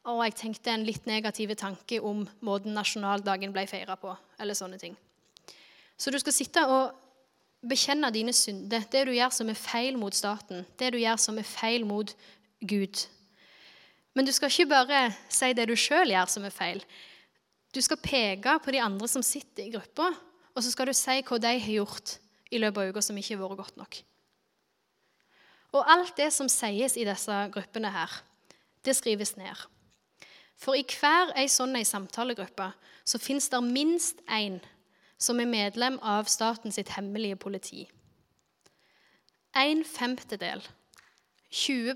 å, 0.06 0.20
oh, 0.20 0.22
jeg 0.22 0.36
tenkte 0.38 0.70
en 0.70 0.86
litt 0.86 1.08
negativ 1.10 1.56
tanke 1.58 1.98
om 1.98 2.28
måten 2.46 2.76
nasjonaldagen 2.78 3.56
ble 3.56 3.66
feira 3.70 3.98
på. 3.98 4.14
Eller 4.38 4.58
sånne 4.58 4.78
ting. 4.82 4.94
Så 5.98 6.14
du 6.14 6.20
skal 6.22 6.36
sitte 6.36 6.66
og 6.70 6.94
bekjenne 7.66 8.10
dine 8.14 8.34
synder, 8.34 8.86
det 8.90 9.04
du 9.10 9.14
gjør 9.14 9.34
som 9.34 9.50
er 9.50 9.58
feil 9.58 9.98
mot 9.98 10.14
staten, 10.14 10.64
det 10.78 10.94
du 10.94 11.00
gjør 11.02 11.18
som 11.22 11.38
er 11.38 11.46
feil 11.46 11.86
mot 11.86 12.14
Gud. 12.62 13.02
Men 14.14 14.28
du 14.28 14.34
skal 14.36 14.52
ikke 14.52 14.72
bare 14.74 15.02
si 15.32 15.52
det 15.56 15.68
du 15.70 15.76
sjøl 15.80 16.12
gjør 16.12 16.32
som 16.32 16.46
er 16.48 16.54
feil. 16.56 16.82
Du 17.72 17.80
skal 17.84 18.02
peke 18.04 18.58
på 18.60 18.74
de 18.76 18.82
andre 18.84 19.08
som 19.08 19.24
sitter 19.24 19.68
i 19.68 19.72
gruppa, 19.72 20.10
og 20.52 20.64
så 20.64 20.72
skal 20.74 20.90
du 20.90 20.96
si 20.98 21.22
hva 21.24 21.40
de 21.40 21.54
har 21.56 21.76
gjort 21.78 22.18
i 22.52 22.60
løpet 22.60 22.82
av 22.82 22.92
uka 22.92 23.04
som 23.06 23.18
ikke 23.18 23.38
har 23.38 23.44
vært 23.46 23.62
godt 23.62 23.78
nok. 23.80 24.02
Og 25.72 25.88
alt 25.88 26.18
det 26.20 26.28
som 26.36 26.50
sies 26.52 26.98
i 27.00 27.08
disse 27.08 27.38
gruppene 27.54 27.94
her, 27.94 28.12
det 28.84 28.98
skrives 28.98 29.38
ned. 29.40 29.56
For 30.60 30.76
i 30.76 30.84
hver 30.84 31.32
ei 31.40 31.48
sånn 31.50 31.78
ei 31.80 31.88
samtalegruppe 31.88 32.68
så 33.08 33.20
fins 33.22 33.48
det 33.50 33.62
minst 33.64 34.20
én 34.28 34.60
som 35.22 35.40
er 35.40 35.50
medlem 35.50 35.98
av 36.04 36.30
statens 36.30 36.80
hemmelige 36.92 37.40
politi. 37.40 37.86
En 39.56 39.84
femtedel, 39.86 40.62
20 41.52 41.96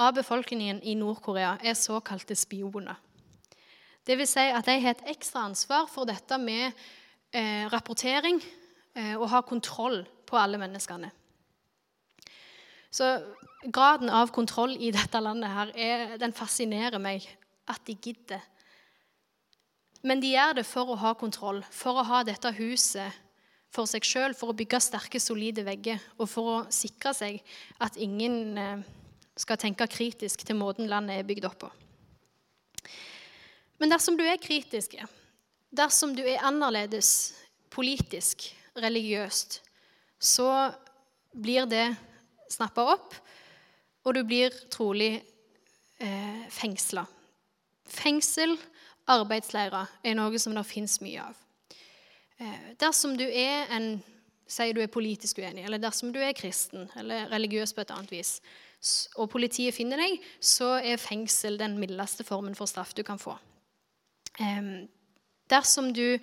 av 0.00 0.16
befolkningen 0.16 0.80
i 0.82 0.96
Nord-Korea 0.98 1.58
er 1.62 1.76
såkalte 1.78 2.36
spioner. 2.38 2.96
Vil 4.08 4.26
si 4.26 4.42
at 4.42 4.66
de 4.66 4.74
har 4.80 4.96
et 4.96 5.10
ekstra 5.12 5.44
ansvar 5.46 5.86
for 5.90 6.08
dette 6.08 6.38
med 6.40 6.72
eh, 7.36 7.68
rapportering 7.70 8.40
eh, 8.96 9.14
og 9.14 9.28
ha 9.30 9.42
kontroll 9.46 10.00
på 10.26 10.38
alle 10.40 10.58
menneskene. 10.58 11.12
Så 12.90 13.06
graden 13.70 14.10
av 14.10 14.32
kontroll 14.34 14.74
i 14.80 14.90
dette 14.90 15.20
landet 15.22 15.52
her, 15.54 15.74
er, 15.76 16.06
den 16.18 16.34
fascinerer 16.34 16.98
meg. 16.98 17.28
at 17.70 17.84
de 17.86 17.94
gidder. 17.94 18.40
Men 20.02 20.18
de 20.18 20.32
gjør 20.32 20.56
det 20.58 20.64
for 20.66 20.90
å 20.90 20.96
ha 20.98 21.12
kontroll, 21.14 21.60
for 21.70 22.00
å 22.00 22.02
ha 22.08 22.22
dette 22.26 22.50
huset 22.56 23.14
for 23.70 23.86
seg 23.86 24.02
sjøl, 24.02 24.34
for 24.34 24.50
å 24.50 24.56
bygge 24.58 24.80
sterke, 24.82 25.20
solide 25.22 25.62
vegger 25.62 26.00
og 26.18 26.26
for 26.26 26.50
å 26.50 26.56
sikre 26.74 27.12
seg 27.14 27.38
at 27.78 27.94
ingen 28.00 28.58
eh, 28.58 28.82
skal 29.40 29.58
tenke 29.60 29.88
kritisk 29.90 30.44
til 30.44 30.58
måten 30.58 30.90
landet 30.90 31.20
er 31.20 31.26
bygd 31.28 31.48
opp 31.48 31.58
på. 31.64 31.70
Men 33.80 33.92
dersom 33.92 34.18
du 34.18 34.24
er 34.26 34.40
kritisk, 34.40 34.98
dersom 35.72 36.12
du 36.16 36.22
er 36.26 36.44
annerledes 36.44 37.32
politisk, 37.72 38.50
religiøst, 38.76 39.60
så 40.20 40.70
blir 41.32 41.66
det 41.70 41.88
snappa 42.50 42.84
opp, 42.92 43.14
og 44.04 44.14
du 44.16 44.20
blir 44.26 44.54
trolig 44.72 45.14
eh, 45.16 46.44
fengsla. 46.52 47.06
Fengsel, 47.90 48.54
arbeidsleirer, 49.10 49.88
er 50.04 50.16
noe 50.18 50.38
som 50.38 50.54
det 50.54 50.66
fins 50.68 51.00
mye 51.02 51.24
av. 51.24 51.40
Eh, 52.40 52.72
dersom 52.80 53.16
du 53.18 53.26
er 53.26 53.72
en 53.74 53.94
sier 54.50 54.74
du 54.74 54.82
er 54.82 54.90
politisk 54.90 55.38
uenig, 55.38 55.64
eller 55.64 55.78
dersom 55.78 56.10
du 56.14 56.18
er 56.22 56.34
kristen 56.36 56.88
eller 56.98 57.28
religiøs 57.30 57.74
på 57.74 57.84
et 57.84 57.92
annet 57.94 58.10
vis, 58.10 58.38
og 59.20 59.28
politiet 59.32 59.76
finner 59.76 60.00
deg, 60.00 60.20
så 60.40 60.78
er 60.80 61.00
fengsel 61.00 61.58
den 61.60 61.76
mildeste 61.80 62.24
formen 62.24 62.56
for 62.56 62.70
straff 62.70 62.94
du 62.96 63.02
kan 63.06 63.20
få. 63.20 63.36
Dersom 65.50 65.90
du 65.92 66.16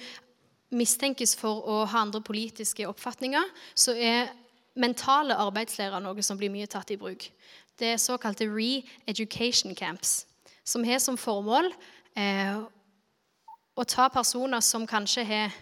mistenkes 0.74 1.36
for 1.38 1.64
å 1.70 1.84
ha 1.88 2.02
andre 2.04 2.22
politiske 2.26 2.88
oppfatninger, 2.90 3.46
så 3.78 3.94
er 3.94 4.32
mentale 4.78 5.38
arbeidsleirer 5.40 6.02
noe 6.04 6.24
som 6.26 6.40
blir 6.40 6.52
mye 6.54 6.70
tatt 6.70 6.92
i 6.94 7.00
bruk. 7.00 7.30
Det 7.78 7.94
er 7.94 8.02
såkalte 8.02 8.48
re-education 8.50 9.76
camps, 9.78 10.26
som 10.66 10.84
har 10.86 11.00
som 11.02 11.18
formål 11.18 11.70
eh, 12.18 12.58
å 13.78 13.86
ta 13.86 14.08
personer 14.10 14.64
som 14.66 14.88
kanskje 14.90 15.26
har 15.30 15.54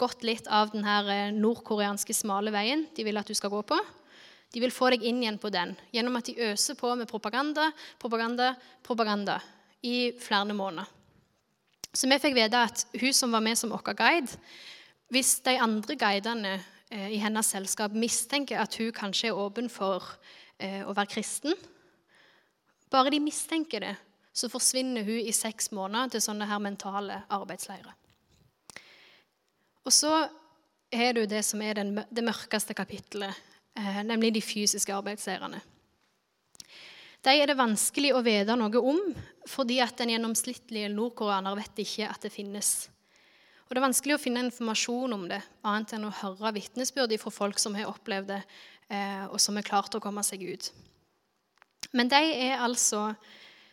gått 0.00 0.24
litt 0.26 0.48
av 0.52 0.72
den 0.74 0.84
eh, 0.84 1.32
nordkoreanske 1.34 2.14
smale 2.16 2.52
veien 2.54 2.86
de 2.96 3.06
vil 3.06 3.18
at 3.20 3.28
du 3.28 3.34
skal 3.38 3.52
gå 3.52 3.62
på. 3.72 3.78
De 4.52 4.60
vil 4.60 4.74
få 4.74 4.90
deg 4.92 5.04
inn 5.08 5.22
igjen 5.22 5.40
på 5.40 5.50
den 5.52 5.72
gjennom 5.94 6.18
at 6.18 6.28
de 6.28 6.50
øser 6.50 6.76
på 6.76 6.92
med 6.98 7.08
propaganda, 7.08 7.70
propaganda, 8.00 8.52
propaganda 8.84 9.38
i 9.82 10.12
flere 10.20 10.52
måneder. 10.52 10.88
Så 11.92 12.08
vi 12.08 12.20
fikk 12.20 12.36
vite 12.36 12.60
at 12.68 12.84
hun 13.00 13.12
som 13.16 13.32
var 13.32 13.44
med 13.44 13.58
som 13.58 13.72
vår 13.72 13.94
guide, 13.96 14.36
hvis 15.12 15.34
de 15.44 15.58
andre 15.60 15.96
guidene 16.00 16.54
eh, 16.56 17.10
i 17.12 17.20
hennes 17.20 17.50
selskap 17.52 17.92
mistenker 17.92 18.60
at 18.62 18.76
hun 18.80 18.92
kanskje 18.96 19.28
er 19.28 19.40
åpen 19.40 19.68
for 19.72 20.14
eh, 20.58 20.80
å 20.84 20.94
være 20.96 21.12
kristen 21.18 21.56
Bare 22.92 23.08
de 23.08 23.22
mistenker 23.24 23.80
det, 23.80 23.94
så 24.36 24.50
forsvinner 24.52 25.06
hun 25.06 25.16
i 25.24 25.32
seks 25.32 25.70
måneder 25.72 26.10
til 26.12 26.22
sånne 26.26 26.44
her 26.44 26.58
mentale 26.60 27.22
arbeidsleirer. 27.32 27.94
Og 29.88 29.94
så 29.96 30.10
har 30.92 31.16
du 31.16 31.22
det 31.24 31.40
som 31.46 31.62
er 31.64 31.80
det 31.80 32.24
mørkeste 32.24 32.76
kapittelet, 32.76 33.32
eh, 33.32 33.51
nemlig 34.04 34.32
de 34.34 34.42
fysiske 34.44 34.94
arbeidsleirene. 34.94 35.60
De 37.22 37.34
er 37.38 37.46
det 37.46 37.58
vanskelig 37.58 38.10
å 38.16 38.22
vite 38.26 38.56
noe 38.58 38.80
om, 38.82 38.98
fordi 39.46 39.78
at 39.82 39.94
den 40.00 40.10
gjennomsnittlige 40.10 40.90
nordkoreaner 40.90 41.54
vet 41.60 41.84
ikke 41.84 42.08
at 42.10 42.24
det 42.26 42.32
finnes. 42.34 42.72
Og 43.72 43.74
Det 43.74 43.80
er 43.80 43.86
vanskelig 43.86 44.16
å 44.16 44.20
finne 44.20 44.42
informasjon 44.44 45.14
om 45.14 45.28
det, 45.30 45.38
annet 45.64 45.94
enn 45.96 46.08
å 46.08 46.16
høre 46.18 46.50
vitnesbyrd 46.58 47.14
fra 47.22 47.30
folk 47.32 47.62
som 47.62 47.78
har 47.78 47.88
opplevd 47.88 48.28
det, 48.28 48.42
eh, 48.90 49.24
og 49.30 49.38
som 49.40 49.56
er 49.56 49.64
klart 49.64 49.94
å 49.94 50.00
komme 50.02 50.24
seg 50.26 50.42
ut. 50.42 50.72
Men 51.92 52.08
de 52.08 52.20
er 52.20 52.58
altså 52.58 53.14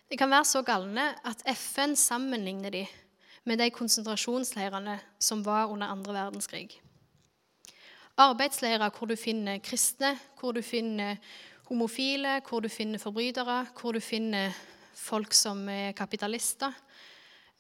De 0.10 0.18
kan 0.18 0.30
være 0.30 0.46
så 0.46 0.64
galne 0.66 1.04
at 1.22 1.44
FN 1.46 1.92
sammenligner 1.94 2.72
de 2.72 2.88
med 3.46 3.60
de 3.60 3.68
konsentrasjonsleirene 3.70 4.96
som 5.20 5.44
var 5.46 5.70
under 5.70 5.86
andre 5.86 6.16
verdenskrig. 6.16 6.80
Arbeidsleirer 8.20 8.92
hvor 8.92 9.08
du 9.08 9.16
finner 9.16 9.62
kristne, 9.64 10.12
hvor 10.40 10.52
du 10.52 10.62
finner 10.66 11.16
homofile, 11.70 12.42
hvor 12.50 12.60
du 12.60 12.70
finner 12.70 13.00
forbrytere, 13.00 13.62
hvor 13.80 13.96
du 13.96 14.02
finner 14.04 14.52
folk 15.00 15.34
som 15.34 15.62
er 15.72 15.94
kapitalister. 15.98 16.74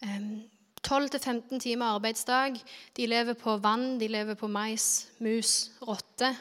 12-15 0.03 1.59
timer 1.59 1.95
arbeidsdag. 1.95 2.59
De 2.97 3.07
lever 3.07 3.37
på 3.39 3.57
vann, 3.57 3.99
de 3.99 4.07
lever 4.07 4.35
på 4.35 4.47
mais, 4.47 5.07
mus, 5.19 5.71
rotte. 5.81 6.33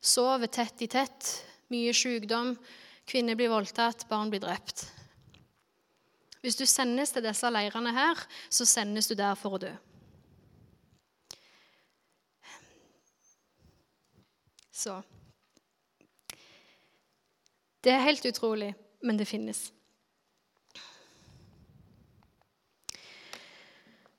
Sover 0.00 0.50
tett 0.50 0.82
i 0.82 0.88
tett. 0.90 1.30
Mye 1.70 1.92
sykdom. 1.94 2.56
Kvinner 3.06 3.38
blir 3.38 3.50
voldtatt, 3.52 4.06
barn 4.08 4.30
blir 4.30 4.42
drept. 4.42 4.86
Hvis 6.40 6.56
du 6.56 6.64
sendes 6.66 7.12
til 7.12 7.24
disse 7.26 7.50
leirene 7.52 7.92
her, 7.92 8.18
så 8.48 8.64
sendes 8.64 9.10
du 9.10 9.14
der 9.18 9.36
for 9.38 9.58
å 9.58 9.62
dø. 9.62 9.72
Så 14.80 15.02
Det 17.84 17.92
er 17.92 18.04
helt 18.04 18.24
utrolig, 18.24 18.74
men 19.02 19.18
det 19.18 19.26
finnes. 19.28 19.72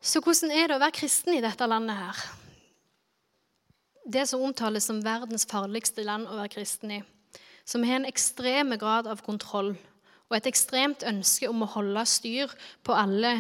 Så 0.02 0.22
hvordan 0.22 0.52
er 0.52 0.68
det 0.68 0.78
å 0.78 0.82
være 0.82 0.98
kristen 0.98 1.36
i 1.38 1.42
dette 1.42 1.68
landet 1.70 1.98
her? 1.98 2.22
Det 4.06 4.26
som 4.30 4.42
omtales 4.42 4.86
som 4.90 5.04
verdens 5.06 5.46
farligste 5.50 6.06
land 6.06 6.26
å 6.26 6.40
være 6.40 6.54
kristen 6.58 6.96
i, 6.98 7.02
som 7.66 7.86
har 7.86 8.02
en 8.02 8.10
ekstrem 8.10 8.74
grad 8.82 9.10
av 9.10 9.22
kontroll 9.26 9.76
og 10.30 10.38
et 10.38 10.50
ekstremt 10.50 11.06
ønske 11.06 11.50
om 11.50 11.62
å 11.62 11.70
holde 11.76 12.06
styr 12.10 12.54
på 12.86 12.98
alle 12.98 13.36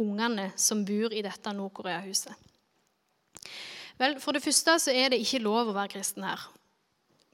ungene 0.00 0.50
som 0.60 0.84
bor 0.84 1.12
i 1.12 1.24
dette 1.24 1.56
Nord-Korea-huset. 1.56 2.36
Vel, 3.98 4.18
For 4.20 4.34
det 4.34 4.42
første 4.42 4.78
så 4.82 4.92
er 4.92 5.12
det 5.12 5.22
ikke 5.22 5.42
lov 5.44 5.70
å 5.70 5.76
være 5.76 5.94
kristen 5.94 6.26
her. 6.26 6.42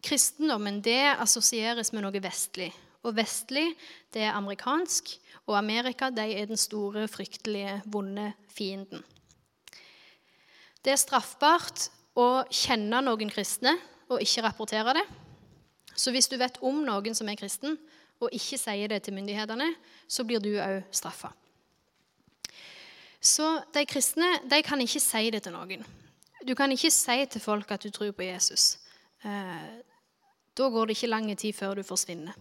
Kristendommen 0.04 0.80
det 0.84 1.16
assosieres 1.16 1.92
med 1.92 2.04
noe 2.04 2.22
vestlig. 2.22 2.70
Og 3.04 3.16
vestlig 3.16 3.64
det 4.12 4.26
er 4.26 4.36
amerikansk, 4.36 5.14
og 5.48 5.56
Amerika 5.56 6.10
de 6.12 6.26
er 6.36 6.50
den 6.50 6.60
store, 6.60 7.06
fryktelige, 7.08 7.80
vonde 7.88 8.32
fienden. 8.52 9.02
Det 10.84 10.92
er 10.92 11.00
straffbart 11.00 11.88
å 12.16 12.44
kjenne 12.52 13.00
noen 13.04 13.32
kristne 13.32 13.74
og 14.10 14.20
ikke 14.20 14.44
rapportere 14.44 14.94
det. 15.00 15.06
Så 15.96 16.12
hvis 16.12 16.28
du 16.28 16.36
vet 16.40 16.60
om 16.64 16.82
noen 16.84 17.16
som 17.16 17.28
er 17.28 17.40
kristen, 17.40 17.76
og 18.20 18.32
ikke 18.36 18.58
sier 18.60 18.90
det 18.92 19.00
til 19.04 19.16
myndighetene, 19.16 19.70
så 20.08 20.24
blir 20.28 20.42
du 20.44 20.52
òg 20.60 20.82
straffa. 20.92 21.32
Så 23.20 23.46
de 23.72 23.84
kristne 23.88 24.28
de 24.48 24.60
kan 24.64 24.80
ikke 24.80 25.00
si 25.00 25.30
det 25.32 25.42
til 25.44 25.56
noen. 25.56 25.84
Du 26.48 26.54
kan 26.54 26.72
ikke 26.72 26.90
si 26.90 27.26
til 27.30 27.40
folk 27.40 27.70
at 27.70 27.82
du 27.84 27.90
tror 27.90 28.12
på 28.16 28.22
Jesus. 28.22 28.78
Eh, 29.24 29.80
da 30.56 30.68
går 30.68 30.86
det 30.86 30.96
ikke 30.96 31.10
lang 31.10 31.28
tid 31.38 31.52
før 31.52 31.74
du 31.74 31.82
forsvinner. 31.82 32.32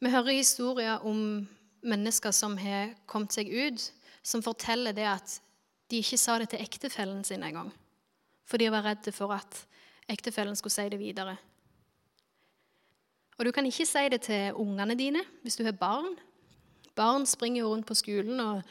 Vi 0.00 0.10
hører 0.10 0.36
historier 0.36 0.98
om 1.06 1.48
mennesker 1.82 2.30
som 2.30 2.56
har 2.58 2.92
kommet 3.06 3.32
seg 3.32 3.48
ut, 3.48 3.92
som 4.22 4.42
forteller 4.42 4.92
det 4.92 5.06
at 5.08 5.38
de 5.90 6.00
ikke 6.02 6.18
sa 6.18 6.38
det 6.38 6.50
til 6.52 6.60
ektefellen 6.62 7.24
sin 7.24 7.42
engang. 7.42 7.72
For 8.44 8.60
de 8.60 8.70
var 8.70 8.84
redde 8.84 9.12
for 9.12 9.32
at 9.32 9.66
ektefellen 10.08 10.56
skulle 10.56 10.72
si 10.72 10.88
det 10.88 10.98
videre. 10.98 11.36
Og 13.38 13.44
du 13.44 13.50
kan 13.50 13.66
ikke 13.66 13.86
si 13.86 14.08
det 14.12 14.20
til 14.28 14.52
ungene 14.54 14.94
dine 14.98 15.24
hvis 15.42 15.56
du 15.56 15.64
har 15.64 15.72
barn. 15.72 16.16
Barn 16.94 17.26
springer 17.26 17.64
rundt 17.64 17.86
på 17.86 17.94
skolen 17.94 18.40
og 18.40 18.62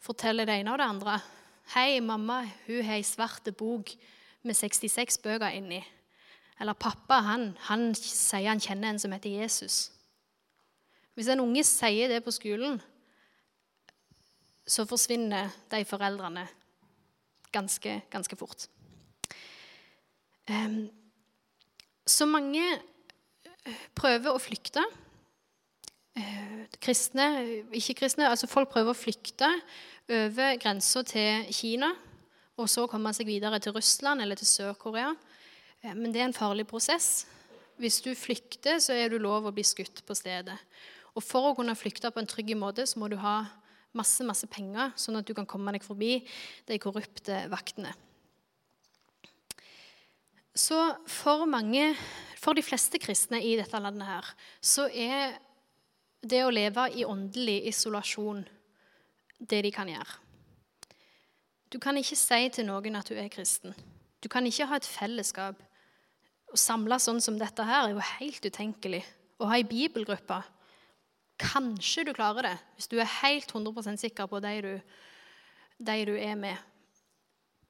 forteller 0.00 0.48
det 0.48 0.60
ene 0.60 0.72
og 0.72 0.78
det 0.78 0.88
andre. 0.88 1.20
'Hei, 1.68 2.00
mamma, 2.00 2.46
hun 2.66 2.84
har 2.84 2.96
ei 2.96 3.02
svart 3.02 3.48
bok 3.56 3.90
med 4.42 4.54
66 4.54 5.18
bøker 5.18 5.48
inni.' 5.52 5.84
Eller 6.60 6.72
'pappa, 6.72 7.20
han, 7.20 7.56
han 7.60 7.94
sier 7.94 8.48
han 8.48 8.60
kjenner 8.60 8.90
en 8.90 8.98
som 8.98 9.12
heter 9.12 9.30
Jesus'. 9.30 9.90
Hvis 11.14 11.28
en 11.28 11.40
unge 11.40 11.64
sier 11.64 12.08
det 12.08 12.24
på 12.24 12.30
skolen, 12.30 12.80
så 14.66 14.84
forsvinner 14.86 15.50
de 15.70 15.84
foreldrene 15.84 16.48
ganske, 17.52 18.02
ganske 18.10 18.36
fort. 18.36 18.68
Så 22.06 22.26
mange 22.26 22.64
prøver 23.98 24.32
å 24.32 24.40
flykte. 24.40 24.84
Eh, 26.18 26.66
kristne, 26.82 27.26
ikke-kristne, 27.70 28.26
altså 28.26 28.48
folk 28.50 28.72
prøver 28.72 28.90
å 28.90 28.98
flykte 28.98 29.48
over 30.08 30.56
grensa 30.58 31.04
til 31.06 31.46
Kina 31.54 31.92
og 32.58 32.66
så 32.70 32.88
komme 32.90 33.12
seg 33.14 33.28
videre 33.28 33.60
til 33.62 33.74
Russland 33.76 34.24
eller 34.24 34.38
til 34.38 34.48
Sør-Korea. 34.50 35.12
Eh, 35.84 35.94
men 35.94 36.10
det 36.10 36.22
er 36.22 36.30
en 36.30 36.36
farlig 36.36 36.66
prosess. 36.66 37.28
Hvis 37.78 38.00
du 38.02 38.10
flykter, 38.18 38.80
så 38.82 38.96
er 38.96 39.12
du 39.12 39.20
lov 39.22 39.46
å 39.46 39.54
bli 39.54 39.62
skutt 39.66 40.02
på 40.06 40.16
stedet. 40.18 40.58
Og 41.14 41.22
For 41.22 41.50
å 41.50 41.54
kunne 41.54 41.78
flykte 41.78 42.10
på 42.10 42.22
en 42.22 42.30
trygg 42.30 42.54
måte 42.58 42.86
så 42.86 42.98
må 42.98 43.08
du 43.10 43.16
ha 43.22 43.40
masse 43.96 44.22
masse 44.26 44.46
penger, 44.50 44.92
sånn 45.00 45.18
at 45.18 45.26
du 45.26 45.32
kan 45.34 45.46
komme 45.48 45.72
deg 45.74 45.86
forbi 45.86 46.18
de 46.68 46.78
korrupte 46.82 47.44
vaktene. 47.50 47.94
Så 50.58 50.76
for 51.06 51.46
mange, 51.46 51.92
for 52.38 52.58
de 52.58 52.64
fleste 52.66 52.98
kristne 52.98 53.40
i 53.42 53.54
dette 53.58 53.78
landet 53.80 54.06
her, 54.06 54.30
så 54.60 54.88
er 54.90 55.38
det 56.22 56.42
å 56.44 56.50
leve 56.52 56.88
i 56.98 57.04
åndelig 57.06 57.60
isolasjon 57.70 58.42
det 59.38 59.62
de 59.62 59.72
kan 59.74 59.88
gjøre. 59.90 60.18
Du 61.68 61.78
kan 61.78 61.96
ikke 62.00 62.16
si 62.16 62.48
til 62.52 62.66
noen 62.66 62.96
at 62.98 63.10
du 63.10 63.14
er 63.18 63.28
kristen. 63.30 63.74
Du 64.22 64.28
kan 64.32 64.46
ikke 64.48 64.66
ha 64.66 64.78
et 64.78 64.88
fellesskap. 64.88 65.58
Å 66.48 66.56
samle 66.56 66.96
sånn 66.98 67.20
som 67.20 67.36
dette 67.38 67.64
her 67.64 67.84
er 67.84 67.92
jo 67.92 68.06
helt 68.16 68.44
utenkelig. 68.44 69.02
Å 69.38 69.50
ha 69.50 69.58
ei 69.58 69.66
bibelgruppe 69.68 70.40
Kanskje 71.38 72.02
du 72.08 72.12
klarer 72.16 72.48
det 72.48 72.56
hvis 72.74 72.88
du 72.90 72.96
er 72.98 73.10
helt 73.20 73.52
100% 73.54 74.00
sikker 74.02 74.26
på 74.26 74.40
de 74.42 74.54
du, 74.64 74.72
de 75.78 75.96
du 76.08 76.16
er 76.18 76.34
med. 76.34 76.56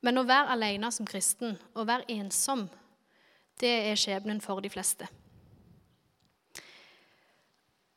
Men 0.00 0.20
å 0.20 0.24
være 0.24 0.54
alene 0.54 0.88
som 0.94 1.06
kristen, 1.06 1.58
å 1.76 1.84
være 1.84 2.08
ensom, 2.16 2.64
det 3.60 3.74
er 3.90 3.98
skjebnen 3.98 4.40
for 4.40 4.62
de 4.64 4.70
fleste. 4.72 5.08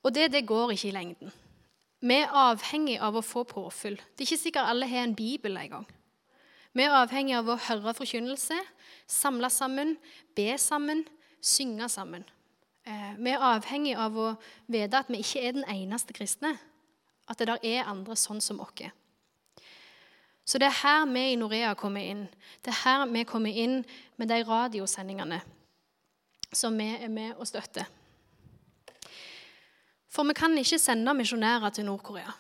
Og 0.02 0.14
det, 0.16 0.32
det 0.34 0.48
går 0.50 0.74
ikke 0.74 0.90
i 0.90 0.96
lengden. 0.96 1.32
Vi 2.02 2.18
er 2.18 2.34
avhengig 2.34 2.98
av 2.98 3.18
å 3.18 3.22
få 3.26 3.44
påfyll. 3.46 4.00
Det 4.00 4.24
er 4.24 4.30
ikke 4.30 4.44
sikkert 4.48 4.70
alle 4.72 4.90
har 4.90 5.06
en 5.06 5.16
bibel 5.16 5.58
engang. 5.62 5.86
Vi 6.74 6.86
er 6.86 6.96
avhengig 6.96 7.36
av 7.38 7.50
å 7.52 7.60
høre 7.68 7.94
forkynnelse, 7.94 8.58
samle 9.06 9.50
sammen, 9.54 9.98
be 10.36 10.56
sammen, 10.58 11.04
synge 11.44 11.90
sammen. 11.92 12.26
Eh, 12.88 13.14
vi 13.20 13.34
er 13.36 13.46
avhengig 13.46 13.94
av 14.00 14.18
å 14.18 14.32
vite 14.72 15.04
at 15.04 15.12
vi 15.12 15.22
ikke 15.22 15.44
er 15.46 15.56
den 15.60 15.68
eneste 15.70 16.16
kristne. 16.18 16.56
At 17.30 17.38
det 17.38 17.52
der 17.52 17.62
er 17.62 17.92
andre 17.92 18.18
sånn 18.18 18.42
som 18.42 18.64
oss. 18.64 18.90
Så 20.46 20.58
det 20.58 20.72
er 20.72 20.80
her 20.82 21.06
vi 21.12 21.28
i 21.32 21.38
Norea 21.38 21.76
kommer 21.78 22.02
inn. 22.02 22.26
Det 22.66 22.74
er 22.74 22.82
her 22.82 23.06
vi 23.12 23.24
kommer 23.30 23.54
inn 23.54 23.84
med 24.18 24.32
de 24.32 24.42
radiosendingene 24.44 25.42
som 26.52 26.76
vi 26.76 26.90
er 26.98 27.12
med 27.14 27.38
og 27.38 27.48
støtter. 27.48 27.86
For 30.12 30.28
vi 30.28 30.36
kan 30.36 30.58
ikke 30.60 30.80
sende 30.80 31.14
misjonærer 31.16 31.70
til 31.72 31.88
Nord-Korea, 31.88 32.34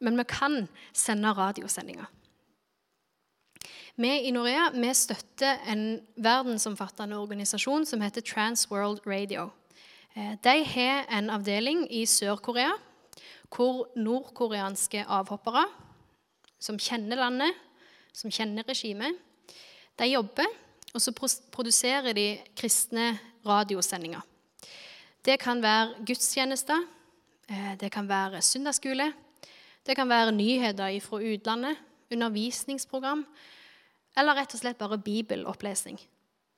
men 0.00 0.18
vi 0.18 0.24
kan 0.28 0.68
sende 0.92 1.32
radiosendinger. 1.32 2.06
Vi 3.96 4.10
i 4.28 4.30
Norea 4.30 4.70
vi 4.74 4.90
støtter 4.94 5.62
en 5.72 6.00
verdensomfattende 6.16 7.16
organisasjon 7.16 7.86
som 7.86 8.02
heter 8.04 8.20
Trans 8.20 8.66
World 8.70 9.06
Radio. 9.06 9.48
Eh, 10.16 10.34
de 10.44 10.64
har 10.64 11.06
en 11.18 11.30
avdeling 11.30 11.86
i 11.94 12.04
Sør-Korea 12.06 12.74
hvor 13.48 13.86
nordkoreanske 13.96 15.04
avhoppere 15.08 15.64
som 16.60 16.78
kjenner 16.78 17.16
landet, 17.16 17.54
som 18.12 18.30
kjenner 18.30 18.66
regimet, 18.68 19.16
de 19.96 20.10
jobber, 20.10 20.48
og 20.92 21.00
så 21.00 21.12
produserer 21.52 22.12
de 22.12 22.38
kristne 22.56 23.14
radiosendinger. 23.46 24.20
Det 25.24 25.38
kan 25.40 25.62
være 25.62 26.04
gudstjenester, 26.06 26.84
det 27.80 27.90
kan 27.94 28.08
være 28.08 28.42
søndagsskole. 28.42 29.12
Det 29.86 29.94
kan 29.96 30.08
være 30.08 30.32
nyheter 30.34 31.00
fra 31.00 31.20
utlandet, 31.22 31.76
undervisningsprogram, 32.10 33.26
eller 34.16 34.34
rett 34.34 34.54
og 34.54 34.60
slett 34.60 34.78
bare 34.78 34.98
bibelopplesning 34.98 35.98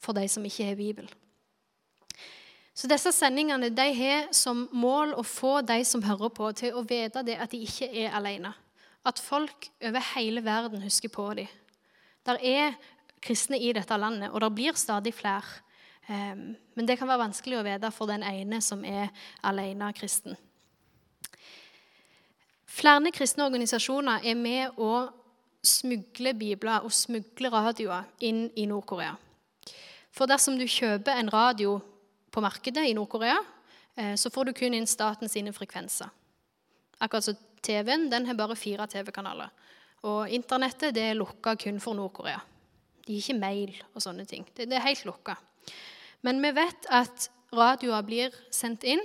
for 0.00 0.16
de 0.16 0.28
som 0.30 0.44
ikke 0.46 0.70
har 0.70 0.78
bibel. 0.78 1.08
Så 2.78 2.86
disse 2.86 3.10
sendingene 3.12 3.72
de 3.74 3.86
har 3.98 4.28
som 4.36 4.68
mål 4.70 5.16
å 5.18 5.24
få 5.26 5.58
de 5.66 5.80
som 5.84 6.04
hører 6.06 6.30
på, 6.30 6.52
til 6.54 6.76
å 6.78 6.84
vite 6.86 7.24
at 7.24 7.50
de 7.50 7.62
ikke 7.66 7.88
er 8.04 8.14
alene. 8.14 8.52
At 9.04 9.18
folk 9.18 9.66
over 9.82 10.04
hele 10.14 10.44
verden 10.46 10.84
husker 10.84 11.10
på 11.10 11.26
dem. 11.34 11.48
Der 12.26 12.38
er 12.38 12.76
kristne 13.24 13.58
i 13.58 13.72
dette 13.74 13.96
landet, 13.98 14.30
og 14.30 14.40
det 14.44 14.52
blir 14.54 14.78
stadig 14.78 15.14
flere. 15.16 15.64
Ehm, 16.06 16.54
men 16.76 16.86
det 16.86 16.98
kan 17.00 17.08
være 17.08 17.24
vanskelig 17.26 17.58
å 17.58 17.64
vite 17.66 17.90
for 17.90 18.10
den 18.10 18.22
ene 18.22 18.60
som 18.62 18.84
er 18.86 19.10
alene 19.42 19.90
kristen. 19.96 20.38
Flere 22.68 23.12
kristne 23.16 23.46
organisasjoner 23.48 24.26
er 24.28 24.36
med 24.36 24.76
å 24.76 25.08
smugle 25.64 26.34
bibler 26.36 26.84
og 26.84 26.92
smugle 26.92 27.50
radioer 27.50 28.06
inn 28.24 28.46
i 28.56 28.66
Nord-Korea. 28.68 29.14
For 30.12 30.28
dersom 30.28 30.58
du 30.58 30.66
kjøper 30.68 31.16
en 31.16 31.30
radio 31.32 31.78
på 32.30 32.42
markedet 32.44 32.84
i 32.88 32.94
Nord-Korea, 32.96 33.38
eh, 33.96 34.14
så 34.14 34.30
får 34.30 34.44
du 34.44 34.52
kun 34.52 34.74
inn 34.74 34.86
staten 34.86 35.28
sine 35.28 35.52
frekvenser. 35.52 36.10
Akkurat 37.00 37.24
som 37.24 37.36
TV-en 37.62 38.08
den 38.10 38.26
har 38.26 38.34
bare 38.34 38.56
fire 38.56 38.86
TV-kanaler. 38.86 39.50
Og 40.06 40.30
internettet 40.30 40.94
det 40.94 41.10
er 41.10 41.18
lukka 41.18 41.56
kun 41.56 41.80
for 41.80 41.94
Nord-Korea. 41.94 42.40
De 43.06 43.14
har 43.14 43.22
ikke 43.24 43.40
mail 43.40 43.74
og 43.94 44.02
sånne 44.02 44.26
ting. 44.28 44.46
Det, 44.54 44.68
det 44.68 44.76
er 44.76 44.86
helt 44.86 45.06
lukka. 45.08 45.38
Men 46.22 46.42
vi 46.42 46.52
vet 46.52 46.88
at 46.90 47.30
radioer 47.54 48.04
blir 48.04 48.34
sendt 48.50 48.84
inn, 48.84 49.00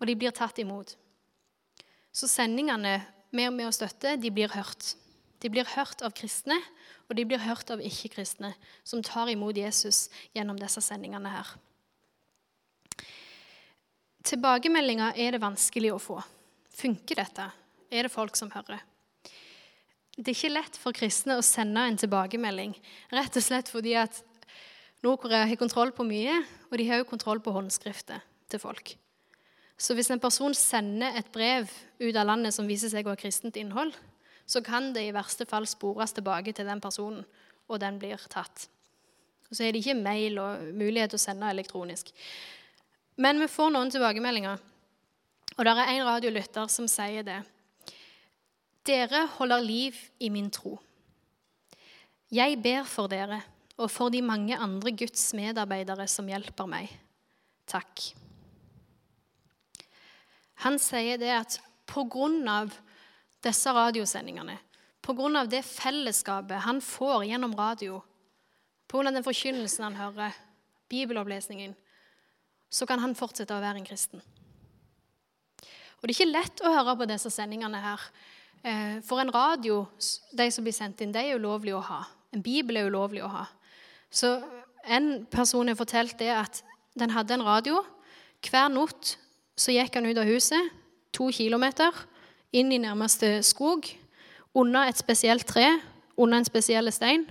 og 0.00 0.06
de 0.08 0.16
blir 0.16 0.34
tatt 0.34 0.58
imot. 0.58 0.96
Så 2.16 2.28
sendingene 2.32 3.02
vi 3.34 3.44
er 3.44 3.52
med 3.52 3.68
å 3.68 3.74
støtte, 3.74 4.14
de 4.16 4.30
blir 4.32 4.48
hørt. 4.54 4.94
De 5.42 5.50
blir 5.52 5.68
hørt 5.68 6.00
av 6.06 6.14
kristne, 6.16 6.56
og 7.06 7.18
de 7.18 7.26
blir 7.28 7.42
hørt 7.44 7.68
av 7.74 7.82
ikke-kristne 7.84 8.54
som 8.86 9.04
tar 9.04 9.28
imot 9.28 9.58
Jesus 9.58 10.06
gjennom 10.34 10.56
disse 10.58 10.80
sendingene 10.80 11.34
her. 11.34 11.52
Tilbakemeldinger 14.26 15.20
er 15.20 15.36
det 15.36 15.42
vanskelig 15.44 15.92
å 15.92 16.00
få. 16.02 16.18
Funker 16.74 17.20
dette? 17.20 17.50
Er 17.92 18.08
det 18.08 18.14
folk 18.14 18.34
som 18.38 18.50
hører? 18.50 18.80
Det 20.16 20.32
er 20.32 20.34
ikke 20.34 20.54
lett 20.56 20.80
for 20.80 20.96
kristne 20.96 21.36
å 21.36 21.44
sende 21.44 21.84
en 21.84 22.00
tilbakemelding, 22.00 22.72
rett 23.12 23.36
og 23.36 23.44
slett 23.44 23.68
fordi 23.68 23.92
at 24.00 24.22
Nord-Korea 25.04 25.44
har 25.44 25.60
kontroll 25.60 25.92
på 25.94 26.06
mye, 26.08 26.40
og 26.72 26.78
de 26.80 26.88
har 26.88 27.04
også 27.04 27.12
kontroll 27.12 27.44
på 27.44 27.52
håndskriftet 27.54 28.24
til 28.48 28.62
folk. 28.62 28.96
Så 29.76 29.94
hvis 29.94 30.08
en 30.10 30.20
person 30.20 30.54
sender 30.56 31.18
et 31.18 31.28
brev 31.32 31.68
ut 32.00 32.16
av 32.16 32.26
landet 32.26 32.54
som 32.56 32.68
viser 32.68 32.92
seg 32.92 33.06
å 33.06 33.12
ha 33.12 33.20
kristent 33.20 33.58
innhold, 33.60 33.92
så 34.46 34.62
kan 34.64 34.92
det 34.94 35.04
i 35.04 35.14
verste 35.14 35.44
fall 35.48 35.66
spores 35.68 36.14
tilbake 36.16 36.54
til 36.54 36.68
den 36.68 36.80
personen, 36.80 37.24
og 37.68 37.80
den 37.82 37.98
blir 38.00 38.20
tatt. 38.30 38.68
Så 39.50 39.66
er 39.66 39.74
det 39.74 39.82
ikke 39.82 39.98
mail 39.98 40.38
og 40.42 40.62
mulighet 40.74 41.12
til 41.12 41.20
å 41.20 41.24
sende 41.26 41.50
elektronisk. 41.50 42.12
Men 43.20 43.40
vi 43.42 43.50
får 43.50 43.72
noen 43.74 43.92
tilbakemeldinger, 43.92 44.62
og 45.56 45.64
det 45.64 45.72
er 45.72 45.92
en 45.92 46.06
radiolytter 46.08 46.70
som 46.72 46.88
sier 46.90 47.26
det. 47.26 47.40
Dere 48.86 49.24
holder 49.38 49.64
liv 49.64 49.98
i 50.22 50.30
min 50.30 50.50
tro. 50.52 50.76
Jeg 52.32 52.58
ber 52.62 52.86
for 52.88 53.10
dere 53.10 53.40
og 53.76 53.90
for 53.92 54.12
de 54.12 54.22
mange 54.24 54.56
andre 54.56 54.92
Guds 54.96 55.30
medarbeidere 55.36 56.06
som 56.10 56.28
hjelper 56.30 56.70
meg. 56.70 56.92
Takk. 57.68 58.25
Han 60.64 60.78
sier 60.80 61.18
det 61.20 61.32
at 61.34 61.58
pga. 61.86 62.68
disse 63.42 63.72
radiosendingene, 63.72 64.58
pga. 65.02 65.44
det 65.46 65.64
fellesskapet 65.64 66.64
han 66.64 66.80
får 66.80 67.24
gjennom 67.24 67.54
radio, 67.54 68.02
pga. 68.88 69.10
den 69.10 69.24
forkynnelsen 69.24 69.84
han 69.84 69.96
hører, 69.96 70.32
bibelopplesningen, 70.88 71.74
så 72.70 72.86
kan 72.86 72.98
han 72.98 73.14
fortsette 73.14 73.54
å 73.54 73.60
være 73.60 73.78
en 73.78 73.86
kristen. 73.86 74.22
Og 75.96 76.02
Det 76.02 76.12
er 76.12 76.16
ikke 76.20 76.32
lett 76.32 76.60
å 76.60 76.72
høre 76.72 76.96
på 76.96 77.06
disse 77.08 77.30
sendingene 77.30 77.80
her. 77.80 78.00
Eh, 78.62 78.98
for 79.02 79.20
en 79.20 79.32
radio, 79.32 79.86
de 80.32 80.50
som 80.50 80.64
blir 80.64 80.74
sendt 80.74 81.00
inn, 81.00 81.12
det 81.12 81.22
er 81.24 81.38
ulovlig 81.38 81.74
å 81.74 81.80
ha. 81.80 82.04
En 82.34 82.42
bibel 82.42 82.76
er 82.76 82.90
ulovlig 82.90 83.22
å 83.24 83.30
ha. 83.32 83.46
Så 84.10 84.36
en 84.84 85.26
person 85.30 85.68
har 85.68 85.78
fortalt 85.78 86.18
det 86.18 86.30
at 86.30 86.62
den 86.98 87.10
hadde 87.10 87.34
en 87.34 87.46
radio. 87.46 87.80
Hver 88.44 88.68
natt 88.70 89.16
så 89.56 89.72
gikk 89.72 89.96
han 89.96 90.06
ut 90.06 90.20
av 90.20 90.28
huset, 90.28 90.72
to 91.16 91.30
kilometer, 91.32 91.92
inn 92.52 92.72
i 92.72 92.80
nærmeste 92.80 93.40
skog, 93.46 93.88
under 94.56 94.88
et 94.88 95.00
spesielt 95.00 95.46
tre, 95.48 95.66
under 96.16 96.40
en 96.40 96.48
spesiell 96.48 96.92
stein. 96.92 97.26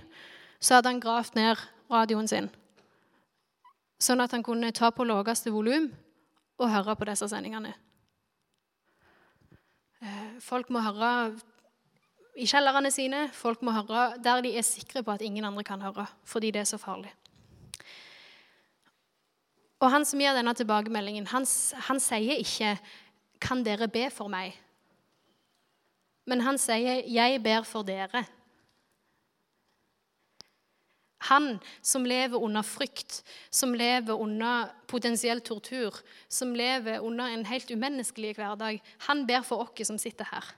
Så 0.60 0.78
hadde 0.78 0.90
han 0.90 1.02
gravd 1.02 1.38
ned 1.38 1.62
radioen 1.90 2.28
sin, 2.30 2.48
sånn 4.02 4.22
at 4.22 4.34
han 4.34 4.44
kunne 4.46 4.72
ta 4.74 4.90
på 4.90 5.06
laveste 5.06 5.52
volum 5.54 5.90
og 6.58 6.72
høre 6.72 6.96
på 6.98 7.06
disse 7.08 7.28
sendingene. 7.30 7.74
Eh, 10.02 10.38
folk 10.42 10.70
må 10.72 10.82
høre 10.84 11.36
i 12.36 12.46
kjellerne 12.48 12.90
sine, 12.92 13.26
folk 13.32 13.62
må 13.64 13.72
høre 13.76 14.16
der 14.22 14.42
de 14.44 14.56
er 14.58 14.66
sikre 14.66 15.02
på 15.04 15.14
at 15.14 15.24
ingen 15.24 15.46
andre 15.46 15.64
kan 15.64 15.80
høre, 15.84 16.06
fordi 16.24 16.50
det 16.50 16.64
er 16.64 16.68
så 16.68 16.80
farlig. 16.80 17.12
Og 19.80 19.90
han 19.92 20.06
som 20.08 20.20
gir 20.20 20.36
denne 20.36 20.54
tilbakemeldingen, 20.56 21.26
han, 21.32 21.44
han 21.88 22.00
sier 22.00 22.40
ikke 22.40 22.78
'Kan 23.40 23.62
dere 23.64 23.88
be 23.88 24.10
for 24.10 24.28
meg?' 24.28 24.56
Men 26.26 26.40
han 26.40 26.58
sier 26.58 27.04
'Jeg 27.04 27.42
ber 27.42 27.62
for 27.62 27.82
dere'. 27.82 28.24
Han 31.28 31.58
som 31.82 32.04
lever 32.04 32.38
under 32.38 32.62
frykt, 32.62 33.24
som 33.50 33.74
lever 33.74 34.14
under 34.14 34.70
potensiell 34.86 35.40
tortur, 35.40 35.94
som 36.28 36.54
lever 36.54 37.00
under 37.00 37.24
en 37.26 37.46
helt 37.46 37.70
umenneskelig 37.70 38.34
hverdag, 38.36 38.82
han 39.08 39.26
ber 39.26 39.42
for 39.42 39.64
oss 39.64 39.86
som 39.86 39.98
sitter 39.98 40.24
her. 40.30 40.54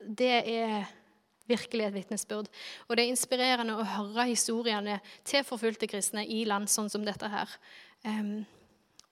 Det 0.00 0.48
er 0.48 0.99
virkelig 1.50 1.88
et 1.88 1.96
vitnesbyrd. 1.98 2.48
Og 2.88 2.96
det 2.96 3.04
er 3.04 3.12
inspirerende 3.12 3.76
å 3.76 3.90
høre 3.96 4.30
historiene 4.30 5.00
til 5.26 5.44
forfulgte 5.46 5.90
kristne 5.90 6.24
i 6.24 6.44
land 6.48 6.70
sånn 6.70 6.88
som 6.92 7.04
dette 7.04 7.28
her. 7.28 7.52
Um, 8.06 8.46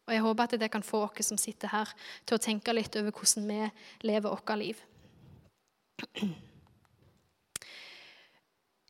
Og 0.09 0.14
jeg 0.14 0.24
håper 0.24 0.46
at 0.46 0.61
det 0.61 0.70
kan 0.72 0.83
få 0.83 1.03
oss 1.05 1.27
som 1.29 1.37
sitter 1.37 1.68
her, 1.68 1.88
til 2.24 2.38
å 2.38 2.40
tenke 2.40 2.72
litt 2.72 2.94
over 2.96 3.12
hvordan 3.12 3.44
vi 3.44 3.59
lever 4.09 4.31
vårt 4.31 4.53
liv. 4.57 4.79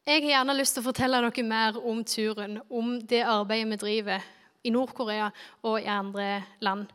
Jeg 0.07 0.23
har 0.23 0.31
gjerne 0.31 0.55
lyst 0.55 0.77
til 0.77 0.85
å 0.85 0.87
fortelle 0.87 1.19
dere 1.21 1.43
mer 1.43 1.81
om 1.83 2.05
turen, 2.07 2.61
om 2.71 3.01
det 3.03 3.25
arbeidet 3.27 3.73
vi 3.73 3.81
driver 3.83 4.29
i 4.63 4.71
Nord-Korea 4.71 5.33
og 5.67 5.81
i 5.83 5.91
andre 5.91 6.45
land. 6.61 6.87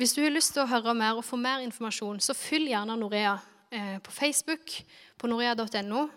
Hvis 0.00 0.16
du 0.16 0.22
har 0.24 0.32
lyst 0.32 0.54
til 0.56 0.64
å 0.64 0.70
høre 0.72 0.96
mer 0.96 1.20
og 1.20 1.26
få 1.28 1.36
mer 1.36 1.60
informasjon, 1.60 2.24
så 2.24 2.32
følg 2.32 2.72
gjerne 2.72 2.96
Norea 2.96 3.36
på 3.72 4.12
Facebook, 4.12 4.74
på 5.18 5.30
norea.no. 5.30 6.08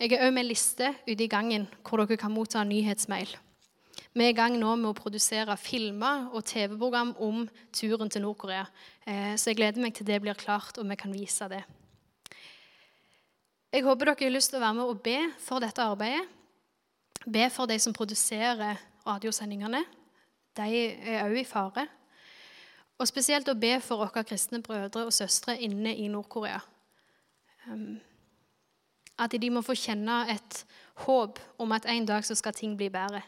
Jeg 0.00 0.12
er 0.16 0.24
òg 0.26 0.32
med 0.34 0.48
liste 0.48 0.88
ute 1.06 1.22
i 1.22 1.30
gangen 1.30 1.68
hvor 1.86 2.00
dere 2.02 2.16
kan 2.18 2.32
motta 2.34 2.64
nyhetsmail. 2.66 3.36
Vi 4.14 4.22
er 4.22 4.30
i 4.30 4.36
gang 4.36 4.56
nå 4.58 4.72
med 4.78 4.92
å 4.92 4.96
produsere 4.96 5.56
filmer 5.58 6.28
og 6.34 6.44
TV-program 6.46 7.12
om 7.22 7.44
turen 7.74 8.10
til 8.10 8.22
Nord-Korea. 8.22 8.64
Eh, 9.06 9.32
så 9.34 9.50
jeg 9.50 9.58
gleder 9.58 9.82
meg 9.82 9.94
til 9.94 10.06
det 10.06 10.20
blir 10.22 10.38
klart, 10.38 10.78
og 10.78 10.86
vi 10.86 10.96
kan 10.98 11.14
vise 11.14 11.48
det. 11.50 11.64
Jeg 13.74 13.82
håper 13.82 14.12
dere 14.12 14.26
har 14.26 14.34
lyst 14.34 14.52
til 14.52 14.60
å 14.60 14.64
være 14.64 14.78
med 14.78 14.90
og 14.92 15.02
be 15.02 15.16
for 15.42 15.62
dette 15.62 15.82
arbeidet. 15.82 16.28
Be 17.26 17.48
for 17.50 17.66
de 17.66 17.78
som 17.82 17.94
produserer 17.96 18.78
radiosendingene. 19.02 19.82
De 20.54 20.84
er 21.02 21.24
òg 21.24 21.40
i 21.40 21.46
fare. 21.48 21.88
Og 22.98 23.10
spesielt 23.10 23.50
å 23.50 23.58
be 23.58 23.80
for 23.82 24.04
våre 24.04 24.22
kristne 24.22 24.62
brødre 24.62 25.08
og 25.08 25.14
søstre 25.14 25.58
inne 25.58 25.94
i 25.98 26.06
Nord-Korea. 26.06 26.60
At 29.18 29.36
de 29.40 29.50
må 29.50 29.62
få 29.62 29.76
kjenne 29.78 30.24
et 30.32 30.64
håp 31.06 31.38
om 31.58 31.72
at 31.76 31.86
en 31.90 32.06
dag 32.06 32.24
så 32.26 32.36
skal 32.38 32.56
ting 32.56 32.74
bli 32.78 32.90
bedre. 32.92 33.22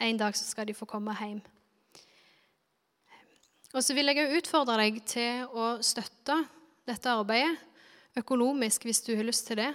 En 0.00 0.18
dag 0.18 0.36
så 0.36 0.46
skal 0.46 0.66
de 0.68 0.74
få 0.74 0.86
komme 0.86 1.14
hjem. 1.18 1.40
Og 3.74 3.84
så 3.84 3.94
vil 3.94 4.08
jeg 4.08 4.24
òg 4.24 4.38
utfordre 4.38 4.78
deg 4.80 5.02
til 5.08 5.44
å 5.52 5.76
støtte 5.84 6.38
dette 6.88 7.12
arbeidet 7.12 7.58
økonomisk 8.18 8.86
hvis 8.88 9.02
du 9.04 9.12
har 9.16 9.26
lyst 9.26 9.46
til 9.50 9.60
det. 9.60 9.70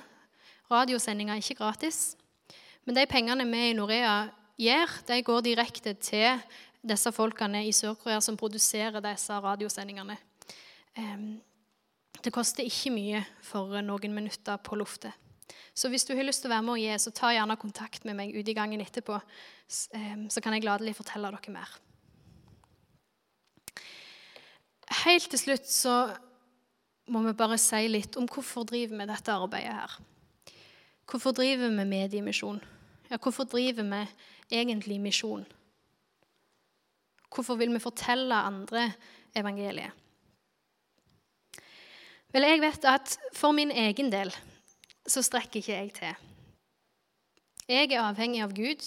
Radiosendinger 0.72 1.36
er 1.36 1.44
ikke 1.44 1.62
gratis. 1.62 2.16
Men 2.84 2.98
de 2.98 3.06
pengene 3.08 3.46
vi 3.48 3.70
i 3.70 3.76
Norea 3.78 4.16
gir, 4.60 4.92
de 5.08 5.22
går 5.24 5.46
direkte 5.46 5.94
til 5.94 6.42
disse 6.84 7.12
folkene 7.16 7.64
i 7.64 7.72
Sør-Korea 7.72 8.20
som 8.22 8.38
produserer 8.40 9.04
disse 9.04 9.40
radiosendingene. 9.46 10.18
Det 12.24 12.32
koster 12.32 12.64
ikke 12.64 12.94
mye 12.96 13.22
for 13.44 13.82
noen 13.84 14.16
minutter 14.16 14.60
på 14.64 14.78
luftet. 14.80 15.12
Så 15.74 15.90
hvis 15.90 16.06
du 16.06 16.14
har 16.16 16.24
lyst 16.24 16.44
til 16.44 16.52
å 16.52 16.54
være 16.54 16.66
med 16.66 16.76
og 16.76 16.84
gi, 16.84 16.92
så 17.02 17.12
ta 17.12 17.32
gjerne 17.34 17.58
kontakt 17.60 18.06
med 18.08 18.16
meg 18.16 18.36
ute 18.36 18.52
i 18.54 18.56
gangen 18.56 18.82
etterpå. 18.84 19.18
Så 19.68 20.44
kan 20.44 20.56
jeg 20.56 20.64
gladelig 20.64 20.96
fortelle 21.00 21.32
dere 21.34 21.56
mer. 21.56 21.74
Helt 25.04 25.28
til 25.34 25.42
slutt 25.42 25.68
så 25.68 25.96
må 27.12 27.24
vi 27.26 27.34
bare 27.36 27.58
si 27.60 27.82
litt 27.90 28.16
om 28.20 28.30
hvorfor 28.30 28.68
driver 28.70 29.02
vi 29.02 29.10
dette 29.10 29.34
arbeidet 29.34 29.74
her. 29.76 29.98
Hvorfor 31.10 31.36
driver 31.36 31.74
vi 31.74 31.88
mediemisjon? 31.90 32.62
Ja, 33.10 33.18
hvorfor 33.18 33.50
driver 33.50 33.84
vi 33.90 34.06
egentlig 34.62 35.02
misjon? 35.02 35.44
Hvorfor 37.34 37.58
vil 37.60 37.74
vi 37.74 37.82
fortelle 37.82 38.46
andre 38.46 38.92
evangeliet? 39.36 40.03
Vel, 42.34 42.48
jeg 42.50 42.62
vet 42.64 42.86
at 42.90 43.12
for 43.38 43.54
min 43.54 43.70
egen 43.70 44.10
del 44.10 44.32
så 45.06 45.22
strekker 45.22 45.60
ikke 45.60 45.74
jeg 45.76 45.92
til. 45.94 46.16
Jeg 47.70 47.92
er 47.92 48.02
avhengig 48.02 48.42
av 48.42 48.56
Gud, 48.58 48.82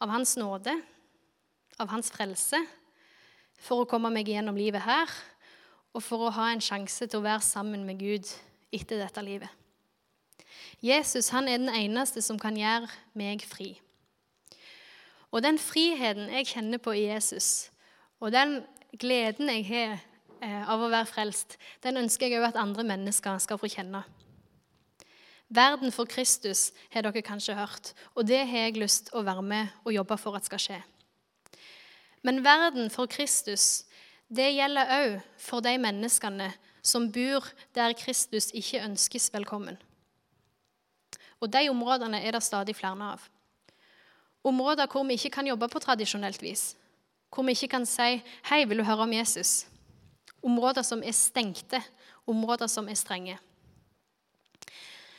av 0.00 0.08
Hans 0.14 0.36
nåde, 0.40 0.72
av 1.76 1.90
Hans 1.92 2.08
frelse, 2.14 2.62
for 3.60 3.84
å 3.84 3.88
komme 3.90 4.08
meg 4.14 4.30
gjennom 4.32 4.56
livet 4.56 4.86
her 4.86 5.12
og 5.96 6.02
for 6.04 6.26
å 6.26 6.32
ha 6.32 6.48
en 6.52 6.64
sjanse 6.64 7.04
til 7.04 7.20
å 7.20 7.26
være 7.26 7.44
sammen 7.44 7.84
med 7.84 8.00
Gud 8.00 8.32
etter 8.72 9.00
dette 9.00 9.24
livet. 9.24 9.52
Jesus 10.80 11.28
han 11.32 11.48
er 11.48 11.60
den 11.60 11.72
eneste 11.72 12.24
som 12.24 12.40
kan 12.40 12.56
gjøre 12.56 12.88
meg 13.16 13.44
fri. 13.44 13.74
Og 15.28 15.44
den 15.44 15.60
friheten 15.60 16.32
jeg 16.32 16.52
kjenner 16.54 16.80
på 16.80 16.96
i 16.96 17.06
Jesus, 17.10 17.68
og 18.20 18.32
den 18.32 18.62
gleden 18.96 19.52
jeg 19.52 19.68
har 19.68 19.98
av 20.46 20.82
å 20.82 20.90
være 20.92 21.08
frelst, 21.10 21.56
den 21.82 21.98
ønsker 22.02 22.28
jeg 22.28 22.40
òg 22.40 22.50
at 22.50 22.60
andre 22.60 22.84
mennesker 22.86 23.38
skal 23.42 23.58
få 23.60 23.70
kjenne. 23.72 24.04
Verden 25.48 25.92
for 25.94 26.08
Kristus 26.10 26.72
har 26.90 27.06
dere 27.06 27.22
kanskje 27.22 27.54
hørt, 27.54 27.92
og 28.14 28.26
det 28.26 28.42
har 28.48 28.66
jeg 28.66 28.80
lyst 28.80 29.08
til 29.08 29.20
å 29.20 29.26
være 29.26 29.42
med 29.46 29.74
og 29.84 29.94
jobbe 29.94 30.18
for 30.18 30.38
at 30.38 30.46
skal 30.48 30.62
skje. 30.62 30.80
Men 32.26 32.42
verden 32.42 32.90
for 32.90 33.06
Kristus, 33.06 33.84
det 34.26 34.48
gjelder 34.56 34.90
òg 34.96 35.12
for 35.38 35.62
de 35.62 35.76
menneskene 35.78 36.50
som 36.82 37.06
bor 37.14 37.46
der 37.74 37.94
Kristus 37.98 38.50
ikke 38.54 38.82
ønskes 38.82 39.30
velkommen. 39.34 39.78
Og 41.40 41.52
de 41.52 41.68
områdene 41.70 42.22
er 42.24 42.34
det 42.34 42.42
stadig 42.42 42.74
flere 42.74 43.12
av. 43.12 43.22
Områder 44.46 44.90
hvor 44.90 45.04
vi 45.06 45.14
ikke 45.18 45.34
kan 45.38 45.46
jobbe 45.46 45.68
på 45.68 45.82
tradisjonelt 45.82 46.42
vis. 46.42 46.74
Hvor 47.30 47.44
vi 47.46 47.52
ikke 47.52 47.68
kan 47.68 47.86
si 47.86 48.22
'Hei, 48.44 48.64
vil 48.64 48.78
du 48.78 48.84
høre 48.84 49.02
om 49.02 49.12
Jesus?' 49.12 49.75
Områder 50.46 50.86
som 50.86 51.02
er 51.02 51.14
stengte, 51.16 51.80
områder 52.26 52.70
som 52.70 52.88
er 52.88 52.98
strenge. 52.98 53.38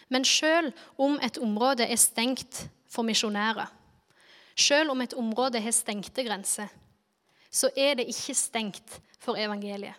Men 0.09 0.25
selv 0.25 0.71
om 0.97 1.19
et 1.23 1.37
område 1.37 1.83
er 1.83 1.99
stengt 1.99 2.69
for 2.87 3.03
misjonærer, 3.03 3.67
selv 4.55 4.91
om 4.91 5.01
et 5.01 5.13
område 5.13 5.59
har 5.61 5.75
stengte 5.75 6.23
grenser, 6.23 6.71
så 7.51 7.69
er 7.77 7.99
det 7.99 8.07
ikke 8.07 8.35
stengt 8.35 8.99
for 9.19 9.37
evangeliet. 9.37 9.95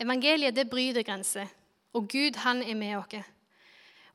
Evangeliet 0.00 0.56
det 0.56 0.70
bryter 0.70 1.04
grenser, 1.04 1.46
og 1.92 2.08
Gud 2.08 2.38
han 2.44 2.62
er 2.62 2.74
med 2.74 2.96
oss. 2.96 3.26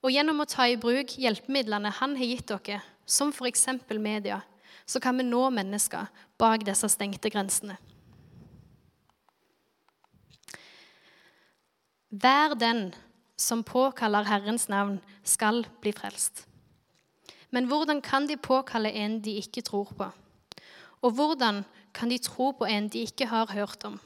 Og 0.01 0.13
gjennom 0.13 0.41
å 0.41 0.47
ta 0.49 0.67
i 0.69 0.77
bruk 0.77 1.15
hjelpemidlene 1.17 1.91
han 1.99 2.15
har 2.17 2.29
gitt 2.29 2.49
dere, 2.49 2.81
som 3.05 3.33
f.eks. 3.33 3.67
media, 3.99 4.41
så 4.85 4.99
kan 5.01 5.17
vi 5.17 5.25
nå 5.25 5.49
mennesker 5.49 6.07
bak 6.37 6.65
disse 6.65 6.89
stengte 6.89 7.29
grensene. 7.33 7.77
Hver 12.15 12.55
den 12.55 12.93
som 13.35 13.63
påkaller 13.63 14.23
Herrens 14.23 14.69
navn, 14.71 15.01
skal 15.23 15.65
bli 15.81 15.91
frelst. 15.91 16.45
Men 17.49 17.67
hvordan 17.67 17.99
kan 18.01 18.27
de 18.27 18.37
påkalle 18.37 18.91
en 18.95 19.17
de 19.21 19.33
ikke 19.41 19.63
tror 19.65 19.91
på? 19.97 20.07
Og 21.01 21.11
hvordan 21.17 21.63
kan 21.93 22.09
de 22.09 22.19
tro 22.23 22.51
på 22.55 22.67
en 22.69 22.87
de 22.89 23.03
ikke 23.03 23.27
har 23.27 23.51
hørt 23.51 23.83
om? 23.83 23.99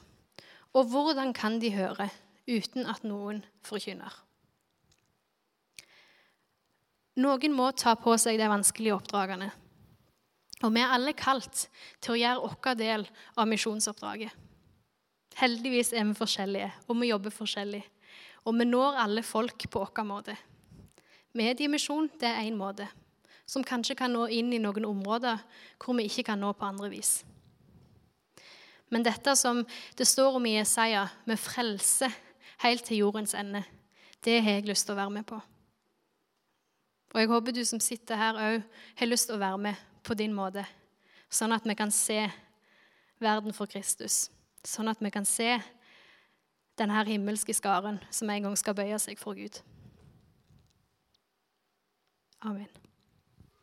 Og 0.74 0.90
hvordan 0.90 1.32
kan 1.34 1.60
de 1.60 1.70
høre 1.74 2.08
uten 2.48 2.86
at 2.86 3.04
noen 3.06 3.44
forkynner? 3.62 4.10
Noen 7.20 7.54
må 7.54 7.70
ta 7.76 7.94
på 7.98 8.16
seg 8.18 8.40
de 8.40 8.50
vanskelige 8.50 8.96
oppdragene. 8.96 9.50
Og 10.64 10.74
vi 10.74 10.82
er 10.82 10.92
alle 10.94 11.14
kalt 11.16 11.68
til 12.02 12.14
å 12.14 12.20
gjøre 12.20 12.52
vår 12.54 12.78
del 12.80 13.06
av 13.36 13.48
misjonsoppdraget. 13.48 14.34
Heldigvis 15.40 15.94
er 15.96 16.04
vi 16.04 16.18
forskjellige, 16.18 16.70
og 16.88 16.98
vi 17.00 17.10
jobber 17.10 17.32
forskjellig. 17.32 17.82
Og 18.44 18.56
vi 18.56 18.66
når 18.68 19.02
alle 19.04 19.22
folk 19.26 19.68
på 19.70 19.82
vår 19.82 20.06
måte. 20.06 20.36
Mediemisjon 21.36 22.08
det 22.20 22.28
er 22.28 22.42
én 22.42 22.56
måte, 22.58 22.88
som 23.46 23.64
kanskje 23.66 23.96
kan 23.98 24.10
nå 24.12 24.26
inn 24.34 24.52
i 24.52 24.62
noen 24.62 24.86
områder 24.88 25.42
hvor 25.78 25.94
vi 25.98 26.08
ikke 26.08 26.26
kan 26.30 26.40
nå 26.40 26.52
på 26.52 26.66
andre 26.66 26.90
vis. 26.90 27.20
Men 28.90 29.06
dette 29.06 29.36
som 29.38 29.62
det 29.96 30.06
står 30.08 30.36
om 30.36 30.46
i 30.46 30.56
Jesaja, 30.56 31.06
med 31.24 31.38
frelse 31.38 32.10
helt 32.64 32.84
til 32.84 33.04
jordens 33.04 33.36
ende, 33.38 33.62
det 34.24 34.40
har 34.42 34.58
jeg 34.58 34.66
lyst 34.68 34.88
til 34.88 34.96
å 34.96 35.00
være 35.00 35.14
med 35.14 35.26
på. 35.28 35.38
Og 37.10 37.20
jeg 37.20 37.30
håper 37.30 37.54
du 37.54 37.62
som 37.66 37.80
sitter 37.82 38.18
her 38.18 38.38
òg 38.38 38.62
har 38.98 39.08
lyst 39.08 39.30
til 39.30 39.38
å 39.38 39.42
være 39.42 39.58
med 39.58 39.86
på 40.06 40.14
din 40.18 40.34
måte, 40.34 40.64
sånn 41.30 41.54
at 41.54 41.66
vi 41.66 41.74
kan 41.78 41.90
se 41.94 42.24
verden 43.22 43.54
for 43.54 43.70
Kristus. 43.70 44.28
Sånn 44.66 44.90
at 44.90 45.00
vi 45.00 45.10
kan 45.14 45.26
se 45.26 45.54
denne 46.80 47.04
himmelske 47.06 47.54
skaren 47.54 48.00
som 48.10 48.30
en 48.30 48.48
gang 48.48 48.58
skal 48.58 48.74
bøye 48.74 48.98
seg 48.98 49.20
for 49.20 49.36
Gud. 49.36 49.60
Amen. 52.40 52.89